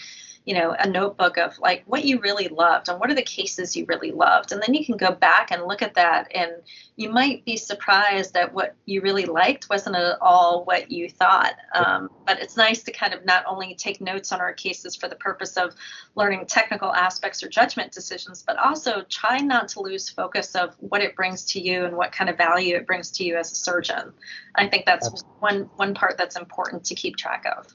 you 0.47 0.53
know 0.53 0.73
a 0.79 0.88
notebook 0.88 1.38
of 1.38 1.60
like 1.60 1.83
what 1.88 2.05
you 2.05 2.21
really 2.21 2.47
loved 2.47 2.88
and 2.88 2.97
what 3.01 3.12
are 3.12 3.15
the 3.15 3.21
cases 3.21 3.75
you 3.75 3.86
really 3.86 4.13
loved. 4.13 4.53
And 4.53 4.63
then 4.65 4.73
you 4.73 4.86
can 4.86 4.95
go 4.95 5.12
back 5.12 5.51
and 5.51 5.65
look 5.65 5.81
at 5.81 5.95
that 5.95 6.31
and 6.33 6.53
you 6.95 7.10
might 7.10 7.43
be 7.43 7.57
surprised 7.57 8.33
that 8.33 8.53
what 8.53 8.73
you 8.86 9.01
really 9.01 9.25
liked 9.25 9.67
wasn't 9.69 9.97
at 9.97 10.17
all 10.21 10.63
what 10.63 10.89
you 10.89 11.10
thought. 11.10 11.55
Um, 11.73 12.10
but 12.25 12.39
it's 12.39 12.55
nice 12.55 12.81
to 12.83 12.93
kind 12.93 13.13
of 13.13 13.25
not 13.25 13.43
only 13.45 13.75
take 13.75 13.99
notes 13.99 14.31
on 14.31 14.39
our 14.39 14.53
cases 14.53 14.95
for 14.95 15.10
the 15.10 15.17
purpose 15.17 15.57
of 15.57 15.75
learning 16.15 16.45
technical 16.45 16.93
aspects 16.93 17.43
or 17.43 17.49
judgment 17.49 17.91
decisions 17.91 18.41
but 18.41 18.57
also 18.57 19.03
try 19.10 19.39
not 19.39 19.67
to 19.67 19.81
lose 19.81 20.07
focus 20.10 20.55
of 20.55 20.75
what 20.79 21.01
it 21.01 21.13
brings 21.17 21.43
to 21.43 21.60
you 21.60 21.83
and 21.83 21.97
what 21.97 22.13
kind 22.13 22.29
of 22.29 22.38
value 22.38 22.77
it 22.77 22.88
brings 22.88 23.12
to 23.12 23.25
you 23.25 23.36
as 23.36 23.51
a 23.51 23.55
surgeon. 23.55 24.13
I 24.55 24.69
think 24.69 24.86
that's 24.86 25.25
one 25.39 25.69
one 25.75 25.93
part 25.93 26.17
that's 26.17 26.38
important 26.38 26.86
to 26.86 26.95
keep 26.95 27.17
track 27.17 27.43
of. 27.57 27.67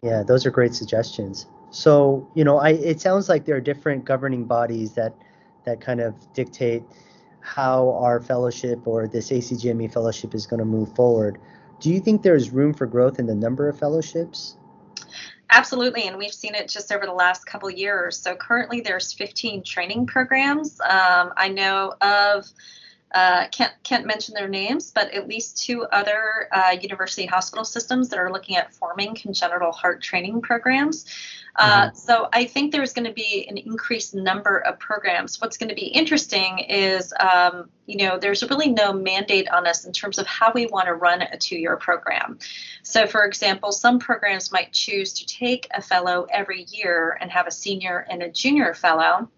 Yeah 0.00 0.22
those 0.22 0.46
are 0.46 0.52
great 0.52 0.74
suggestions 0.74 1.46
so, 1.70 2.26
you 2.34 2.44
know, 2.44 2.58
I 2.58 2.70
it 2.70 3.00
sounds 3.00 3.28
like 3.28 3.44
there 3.44 3.56
are 3.56 3.60
different 3.60 4.04
governing 4.04 4.44
bodies 4.44 4.92
that 4.92 5.14
that 5.64 5.80
kind 5.80 6.00
of 6.00 6.14
dictate 6.32 6.82
how 7.40 7.90
our 8.00 8.20
fellowship 8.20 8.86
or 8.86 9.06
this 9.06 9.30
ACGME 9.30 9.92
fellowship 9.92 10.34
is 10.34 10.46
going 10.46 10.58
to 10.58 10.64
move 10.64 10.94
forward. 10.94 11.38
Do 11.80 11.90
you 11.90 12.00
think 12.00 12.22
there's 12.22 12.50
room 12.50 12.74
for 12.74 12.86
growth 12.86 13.18
in 13.18 13.26
the 13.26 13.34
number 13.34 13.68
of 13.68 13.78
fellowships? 13.78 14.56
Absolutely, 15.50 16.02
and 16.02 16.18
we've 16.18 16.32
seen 16.32 16.54
it 16.54 16.68
just 16.68 16.92
over 16.92 17.06
the 17.06 17.12
last 17.12 17.46
couple 17.46 17.70
years. 17.70 18.18
So 18.18 18.34
currently, 18.34 18.80
there's 18.80 19.12
15 19.12 19.62
training 19.62 20.06
programs. 20.06 20.78
Um, 20.80 21.32
I 21.36 21.48
know 21.48 21.94
of 22.02 22.46
uh, 23.14 23.48
can't 23.48 23.72
can't 23.82 24.04
mention 24.04 24.34
their 24.34 24.48
names, 24.48 24.90
but 24.90 25.10
at 25.12 25.26
least 25.26 25.62
two 25.64 25.84
other 25.84 26.48
uh, 26.52 26.76
university 26.80 27.24
hospital 27.24 27.64
systems 27.64 28.10
that 28.10 28.18
are 28.18 28.30
looking 28.30 28.56
at 28.56 28.74
forming 28.74 29.14
congenital 29.14 29.72
heart 29.72 30.02
training 30.02 30.42
programs. 30.42 31.06
Uh, 31.56 31.86
mm-hmm. 31.86 31.96
So 31.96 32.28
I 32.32 32.44
think 32.44 32.72
there's 32.72 32.92
going 32.92 33.06
to 33.06 33.12
be 33.12 33.46
an 33.48 33.56
increased 33.56 34.14
number 34.14 34.58
of 34.58 34.78
programs. 34.78 35.40
What's 35.40 35.56
going 35.56 35.68
to 35.68 35.74
be 35.74 35.86
interesting 35.86 36.60
is, 36.60 37.12
um, 37.18 37.68
you 37.86 37.96
know, 37.96 38.18
there's 38.18 38.42
really 38.48 38.70
no 38.70 38.92
mandate 38.92 39.48
on 39.48 39.66
us 39.66 39.84
in 39.84 39.92
terms 39.92 40.18
of 40.18 40.26
how 40.26 40.52
we 40.52 40.66
want 40.66 40.86
to 40.86 40.94
run 40.94 41.22
a 41.22 41.36
two-year 41.36 41.76
program. 41.76 42.38
So, 42.82 43.06
for 43.06 43.24
example, 43.24 43.72
some 43.72 43.98
programs 43.98 44.52
might 44.52 44.72
choose 44.72 45.12
to 45.14 45.26
take 45.26 45.66
a 45.72 45.82
fellow 45.82 46.26
every 46.30 46.66
year 46.68 47.18
and 47.20 47.30
have 47.30 47.46
a 47.46 47.52
senior 47.52 48.06
and 48.10 48.22
a 48.22 48.30
junior 48.30 48.74
fellow 48.74 49.28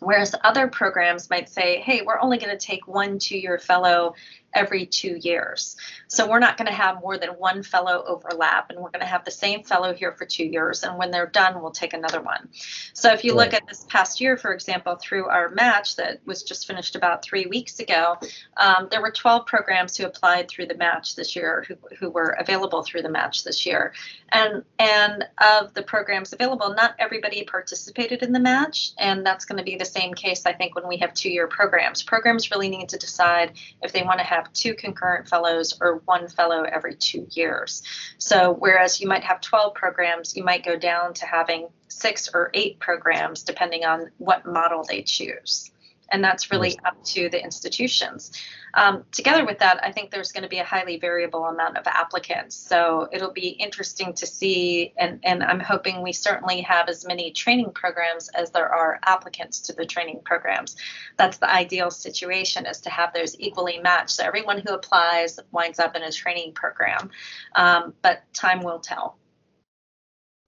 Whereas 0.00 0.34
other 0.44 0.68
programs 0.68 1.30
might 1.30 1.48
say, 1.48 1.80
hey, 1.80 2.02
we're 2.02 2.20
only 2.20 2.38
going 2.38 2.56
to 2.56 2.66
take 2.66 2.86
one 2.86 3.18
two 3.18 3.38
year 3.38 3.58
fellow 3.58 4.14
every 4.54 4.86
two 4.86 5.16
years. 5.20 5.76
So 6.08 6.28
we're 6.28 6.38
not 6.38 6.56
going 6.56 6.68
to 6.68 6.74
have 6.74 7.00
more 7.00 7.18
than 7.18 7.30
one 7.30 7.62
fellow 7.62 8.04
overlap, 8.06 8.70
and 8.70 8.78
we're 8.78 8.90
going 8.90 9.00
to 9.00 9.06
have 9.06 9.24
the 9.24 9.30
same 9.30 9.62
fellow 9.64 9.92
here 9.92 10.12
for 10.12 10.24
two 10.24 10.44
years. 10.44 10.84
And 10.84 10.98
when 10.98 11.10
they're 11.10 11.26
done, 11.26 11.60
we'll 11.60 11.70
take 11.70 11.92
another 11.92 12.20
one. 12.20 12.48
So 12.92 13.12
if 13.12 13.24
you 13.24 13.32
right. 13.32 13.50
look 13.50 13.54
at 13.54 13.66
this 13.66 13.84
past 13.88 14.20
year, 14.20 14.36
for 14.36 14.52
example, 14.52 14.96
through 14.96 15.26
our 15.26 15.48
match 15.50 15.96
that 15.96 16.20
was 16.24 16.42
just 16.42 16.66
finished 16.66 16.94
about 16.94 17.24
three 17.24 17.46
weeks 17.46 17.80
ago, 17.80 18.16
um, 18.56 18.88
there 18.90 19.02
were 19.02 19.10
12 19.10 19.46
programs 19.46 19.96
who 19.96 20.06
applied 20.06 20.48
through 20.48 20.66
the 20.66 20.76
match 20.76 21.16
this 21.16 21.34
year, 21.34 21.64
who, 21.66 21.76
who 21.98 22.10
were 22.10 22.36
available 22.38 22.82
through 22.82 23.02
the 23.02 23.08
match 23.08 23.44
this 23.44 23.66
year. 23.66 23.92
And 24.32 24.64
and 24.78 25.24
of 25.38 25.74
the 25.74 25.82
programs 25.82 26.32
available, 26.32 26.74
not 26.74 26.94
everybody 26.98 27.44
participated 27.44 28.22
in 28.22 28.32
the 28.32 28.40
match, 28.40 28.92
and 28.98 29.24
that's 29.24 29.44
going 29.44 29.58
to 29.58 29.64
be 29.64 29.76
the 29.76 29.84
same 29.84 30.14
case, 30.14 30.44
I 30.46 30.52
think, 30.52 30.74
when 30.74 30.88
we 30.88 30.96
have 30.98 31.14
two-year 31.14 31.46
programs. 31.46 32.02
Programs 32.02 32.50
really 32.50 32.68
need 32.68 32.88
to 32.90 32.98
decide 32.98 33.52
if 33.82 33.92
they 33.92 34.02
want 34.02 34.18
to 34.18 34.24
have 34.24 34.43
have 34.44 34.52
two 34.52 34.74
concurrent 34.74 35.28
fellows 35.28 35.76
or 35.80 36.02
one 36.04 36.28
fellow 36.28 36.62
every 36.62 36.94
two 36.94 37.26
years. 37.30 37.82
So, 38.18 38.52
whereas 38.52 39.00
you 39.00 39.08
might 39.08 39.24
have 39.24 39.40
12 39.40 39.74
programs, 39.74 40.36
you 40.36 40.44
might 40.44 40.64
go 40.64 40.76
down 40.76 41.14
to 41.14 41.26
having 41.26 41.68
six 41.88 42.28
or 42.32 42.50
eight 42.54 42.78
programs 42.78 43.42
depending 43.42 43.84
on 43.84 44.10
what 44.18 44.46
model 44.46 44.84
they 44.88 45.02
choose 45.02 45.70
and 46.14 46.22
that's 46.22 46.52
really 46.52 46.78
up 46.84 47.02
to 47.02 47.28
the 47.28 47.42
institutions. 47.42 48.30
Um, 48.74 49.04
together 49.10 49.44
with 49.44 49.58
that, 49.58 49.80
I 49.82 49.90
think 49.90 50.12
there's 50.12 50.30
going 50.30 50.44
to 50.44 50.48
be 50.48 50.60
a 50.60 50.64
highly 50.64 50.96
variable 50.96 51.44
amount 51.46 51.76
of 51.76 51.88
applicants. 51.88 52.54
So 52.54 53.08
it'll 53.12 53.32
be 53.32 53.48
interesting 53.48 54.12
to 54.14 54.24
see, 54.24 54.94
and, 54.96 55.18
and 55.24 55.42
I'm 55.42 55.58
hoping 55.58 56.02
we 56.02 56.12
certainly 56.12 56.60
have 56.60 56.88
as 56.88 57.04
many 57.04 57.32
training 57.32 57.72
programs 57.72 58.28
as 58.28 58.52
there 58.52 58.68
are 58.68 59.00
applicants 59.04 59.58
to 59.62 59.72
the 59.72 59.84
training 59.84 60.20
programs. 60.24 60.76
That's 61.16 61.38
the 61.38 61.52
ideal 61.52 61.90
situation 61.90 62.64
is 62.66 62.80
to 62.82 62.90
have 62.90 63.12
those 63.12 63.36
equally 63.40 63.80
matched. 63.80 64.10
So 64.10 64.24
everyone 64.24 64.60
who 64.64 64.72
applies 64.72 65.40
winds 65.50 65.80
up 65.80 65.96
in 65.96 66.02
a 66.04 66.12
training 66.12 66.52
program, 66.52 67.10
um, 67.56 67.92
but 68.02 68.22
time 68.32 68.62
will 68.62 68.78
tell. 68.78 69.18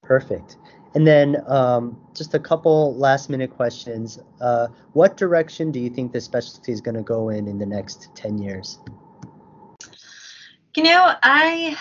Perfect. 0.04 0.58
And 0.96 1.06
then 1.06 1.42
um, 1.46 2.00
just 2.14 2.32
a 2.32 2.38
couple 2.38 2.96
last 2.96 3.28
minute 3.28 3.50
questions. 3.50 4.18
Uh, 4.40 4.68
what 4.94 5.18
direction 5.18 5.70
do 5.70 5.78
you 5.78 5.90
think 5.90 6.10
the 6.10 6.22
specialty 6.22 6.72
is 6.72 6.80
going 6.80 6.94
to 6.94 7.02
go 7.02 7.28
in 7.28 7.48
in 7.48 7.58
the 7.58 7.66
next 7.66 8.08
10 8.16 8.38
years? 8.38 8.78
You 10.74 10.84
know, 10.84 11.12
I 11.22 11.76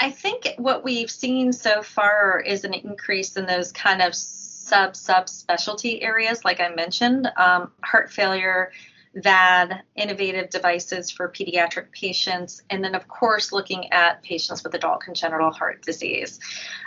I 0.00 0.10
think 0.10 0.48
what 0.56 0.82
we've 0.82 1.10
seen 1.10 1.52
so 1.52 1.82
far 1.82 2.40
is 2.40 2.64
an 2.64 2.72
increase 2.72 3.36
in 3.36 3.44
those 3.44 3.70
kind 3.70 4.00
of 4.00 4.14
sub 4.14 4.96
sub 4.96 5.28
specialty 5.28 6.00
areas, 6.00 6.42
like 6.42 6.58
I 6.58 6.70
mentioned, 6.70 7.30
um, 7.36 7.70
heart 7.84 8.10
failure, 8.10 8.72
VAD, 9.14 9.82
innovative 9.96 10.50
devices 10.50 11.10
for 11.10 11.28
pediatric 11.28 11.90
patients, 11.90 12.62
and 12.70 12.82
then, 12.82 12.94
of 12.94 13.08
course, 13.08 13.52
looking 13.52 13.92
at 13.92 14.22
patients 14.22 14.62
with 14.62 14.74
adult 14.74 15.00
congenital 15.00 15.50
heart 15.50 15.82
disease. 15.82 16.38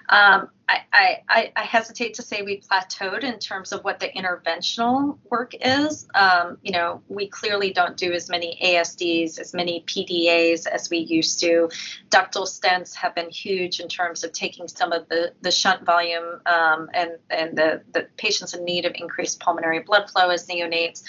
Um, 0.10 0.50
I, 0.70 1.20
I, 1.28 1.52
I, 1.56 1.64
hesitate 1.64 2.14
to 2.16 2.22
say 2.22 2.42
we 2.42 2.62
plateaued 2.62 3.24
in 3.24 3.38
terms 3.40 3.74
of 3.74 3.84
what 3.84 4.00
the 4.00 4.08
interventional 4.08 5.18
work 5.30 5.54
is. 5.60 6.08
Um, 6.16 6.58
you 6.62 6.72
know, 6.72 7.02
we 7.10 7.28
clearly 7.28 7.74
don't 7.74 7.98
do 7.98 8.14
as 8.14 8.30
many 8.30 8.58
ASDs, 8.64 9.40
as 9.40 9.54
many 9.54 9.84
PDAs 9.86 10.66
as 10.66 10.90
we 10.90 11.00
used 11.00 11.40
to. 11.42 11.70
Ductal 12.10 12.48
stents 12.48 12.96
have 12.96 13.14
been 13.14 13.30
huge 13.30 13.82
in 13.82 13.88
terms 13.90 14.24
of 14.24 14.32
taking 14.32 14.68
some 14.68 14.94
of 14.94 15.08
the, 15.10 15.34
the 15.42 15.52
shunt 15.52 15.86
volume 15.86 16.40
um, 16.46 16.90
and, 16.94 17.12
and 17.30 17.58
the, 17.58 17.82
the 17.92 18.08
patients 18.16 18.54
in 18.54 18.64
need 18.64 18.86
of 18.86 18.94
increased 18.96 19.42
pulmonary 19.42 19.80
blood 19.80 20.10
flow 20.10 20.30
as 20.30 20.48
neonates. 20.48 21.04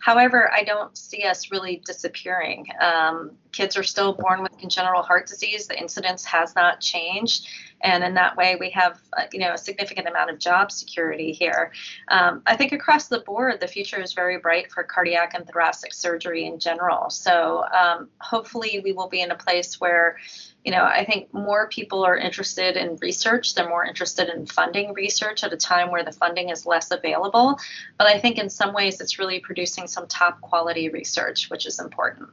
However, 0.00 0.50
I 0.52 0.62
don't 0.62 0.96
see 0.96 1.24
us 1.24 1.50
really 1.50 1.82
disappearing. 1.84 2.66
Um, 2.80 3.32
kids 3.52 3.76
are 3.76 3.82
still 3.82 4.12
born 4.14 4.42
with 4.42 4.56
congenital 4.58 5.02
heart 5.02 5.26
disease. 5.26 5.66
The 5.66 5.78
incidence 5.78 6.24
has 6.24 6.54
not 6.54 6.80
changed, 6.80 7.48
and 7.80 8.04
in 8.04 8.14
that 8.14 8.36
way, 8.36 8.56
we 8.56 8.70
have 8.70 9.00
uh, 9.16 9.24
you 9.32 9.40
know 9.40 9.52
a 9.52 9.58
significant 9.58 10.08
amount 10.08 10.30
of 10.30 10.38
job 10.38 10.70
security 10.70 11.32
here. 11.32 11.72
Um, 12.08 12.42
I 12.46 12.56
think 12.56 12.72
across 12.72 13.08
the 13.08 13.20
board, 13.20 13.60
the 13.60 13.66
future 13.66 14.00
is 14.00 14.12
very 14.12 14.38
bright 14.38 14.70
for 14.70 14.82
cardiac 14.84 15.34
and 15.34 15.46
thoracic 15.46 15.92
surgery 15.92 16.44
in 16.44 16.58
general. 16.58 17.10
So 17.10 17.64
um, 17.72 18.08
hopefully, 18.20 18.80
we 18.84 18.92
will 18.92 19.08
be 19.08 19.20
in 19.20 19.30
a 19.30 19.36
place 19.36 19.80
where 19.80 20.16
you 20.64 20.72
know, 20.72 20.84
I 20.84 21.04
think 21.04 21.32
more 21.32 21.68
people 21.68 22.04
are 22.04 22.16
interested 22.16 22.76
in 22.76 22.96
research. 23.00 23.54
They're 23.54 23.68
more 23.68 23.84
interested 23.84 24.28
in 24.28 24.46
funding 24.46 24.92
research 24.92 25.44
at 25.44 25.52
a 25.52 25.56
time 25.56 25.90
where 25.90 26.04
the 26.04 26.12
funding 26.12 26.50
is 26.50 26.66
less 26.66 26.90
available. 26.90 27.58
But 27.96 28.08
I 28.08 28.18
think 28.18 28.38
in 28.38 28.50
some 28.50 28.74
ways 28.74 29.00
it's 29.00 29.18
really 29.18 29.40
producing 29.40 29.86
some 29.86 30.06
top 30.08 30.40
quality 30.40 30.88
research, 30.88 31.48
which 31.48 31.66
is 31.66 31.78
important. 31.80 32.28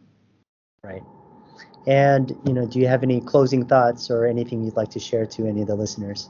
Right. 0.84 1.04
And, 1.88 2.36
you 2.46 2.54
know, 2.54 2.66
do 2.66 2.80
you 2.80 2.88
have 2.88 3.04
any 3.04 3.22
closing 3.22 3.66
thoughts 3.66 4.10
or 4.10 4.26
anything 4.26 4.64
you'd 4.64 4.76
like 4.76 4.90
to 4.92 5.00
share 5.00 5.26
to 5.28 5.48
any 5.48 5.62
of 5.62 5.68
the 5.68 5.76
listeners? 5.76 6.30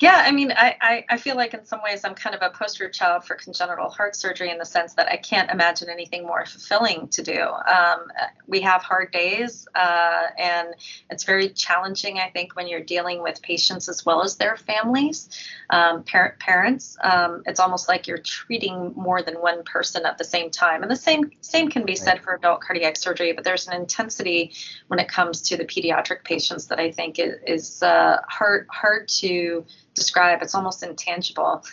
Yeah, 0.00 0.24
I 0.26 0.32
mean, 0.32 0.50
I, 0.50 0.76
I, 0.80 1.04
I, 1.08 1.16
feel 1.18 1.36
like 1.36 1.54
in 1.54 1.64
some 1.64 1.80
ways 1.80 2.04
I'm 2.04 2.16
kind 2.16 2.34
of 2.34 2.42
a 2.42 2.50
poster 2.50 2.88
child 2.88 3.24
for 3.24 3.36
congenital 3.36 3.88
heart 3.88 4.16
surgery 4.16 4.50
in 4.50 4.58
the 4.58 4.64
sense 4.64 4.94
that 4.94 5.06
I 5.06 5.16
can't 5.16 5.48
imagine 5.52 5.88
anything 5.88 6.26
more 6.26 6.44
fulfilling 6.46 7.06
to 7.08 7.22
do. 7.22 7.40
Um, 7.40 8.10
we 8.48 8.60
have 8.62 8.82
hard 8.82 9.12
days, 9.12 9.68
uh, 9.76 10.24
and 10.36 10.74
it's 11.10 11.22
very 11.22 11.48
challenging, 11.48 12.18
I 12.18 12.28
think, 12.30 12.56
when 12.56 12.66
you're 12.66 12.82
dealing 12.82 13.22
with 13.22 13.40
patients 13.40 13.88
as 13.88 14.04
well 14.04 14.24
as 14.24 14.34
their 14.34 14.56
families, 14.56 15.28
um, 15.70 16.02
parent 16.02 16.40
parents. 16.40 16.96
Um, 17.00 17.44
it's 17.46 17.60
almost 17.60 17.88
like 17.88 18.08
you're 18.08 18.18
treating 18.18 18.92
more 18.96 19.22
than 19.22 19.36
one 19.36 19.62
person 19.62 20.06
at 20.06 20.18
the 20.18 20.24
same 20.24 20.50
time, 20.50 20.82
and 20.82 20.90
the 20.90 20.96
same 20.96 21.30
same 21.40 21.70
can 21.70 21.84
be 21.84 21.94
said 21.94 22.20
for 22.20 22.34
adult 22.34 22.62
cardiac 22.62 22.96
surgery. 22.96 23.32
But 23.32 23.44
there's 23.44 23.68
an 23.68 23.74
intensity 23.74 24.54
when 24.88 24.98
it 24.98 25.06
comes 25.06 25.40
to 25.42 25.56
the 25.56 25.64
pediatric 25.64 26.24
patients 26.24 26.66
that 26.66 26.80
I 26.80 26.90
think 26.90 27.20
is, 27.20 27.36
is 27.46 27.82
uh, 27.84 28.18
hard 28.28 28.66
hard 28.70 29.06
to 29.20 29.64
describe. 29.94 30.42
It's 30.42 30.54
almost 30.54 30.82
intangible. 30.82 31.64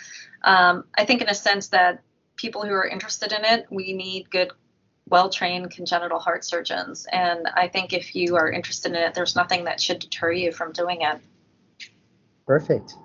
Um, 0.43 0.85
I 0.95 1.05
think, 1.05 1.21
in 1.21 1.29
a 1.29 1.35
sense, 1.35 1.67
that 1.69 2.01
people 2.35 2.63
who 2.63 2.73
are 2.73 2.87
interested 2.87 3.31
in 3.31 3.45
it, 3.45 3.67
we 3.69 3.93
need 3.93 4.29
good, 4.29 4.51
well 5.07 5.29
trained 5.29 5.71
congenital 5.71 6.19
heart 6.19 6.43
surgeons. 6.43 7.05
And 7.11 7.47
I 7.53 7.67
think 7.67 7.93
if 7.93 8.15
you 8.15 8.35
are 8.35 8.51
interested 8.51 8.89
in 8.93 8.97
it, 8.97 9.13
there's 9.13 9.35
nothing 9.35 9.65
that 9.65 9.79
should 9.79 9.99
deter 9.99 10.31
you 10.31 10.51
from 10.51 10.71
doing 10.71 11.01
it. 11.01 11.19
Perfect. 12.47 12.95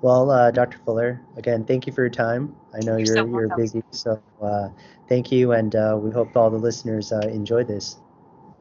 Well, 0.00 0.30
uh, 0.32 0.50
Dr. 0.50 0.78
Fuller, 0.84 1.20
again, 1.36 1.64
thank 1.64 1.86
you 1.86 1.92
for 1.92 2.00
your 2.00 2.10
time. 2.10 2.56
I 2.74 2.78
know 2.84 2.96
you're 2.96 3.06
you're, 3.06 3.16
so 3.16 3.26
you're 3.26 3.56
busy, 3.56 3.82
so 3.92 4.20
uh, 4.42 4.68
thank 5.08 5.30
you, 5.30 5.52
and 5.52 5.76
uh, 5.76 5.96
we 6.00 6.10
hope 6.10 6.36
all 6.36 6.50
the 6.50 6.58
listeners 6.58 7.12
uh, 7.12 7.20
enjoy 7.20 7.62
this. 7.62 7.98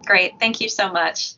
Great. 0.06 0.40
Thank 0.40 0.62
you 0.62 0.70
so 0.70 0.92
much. 0.92 1.34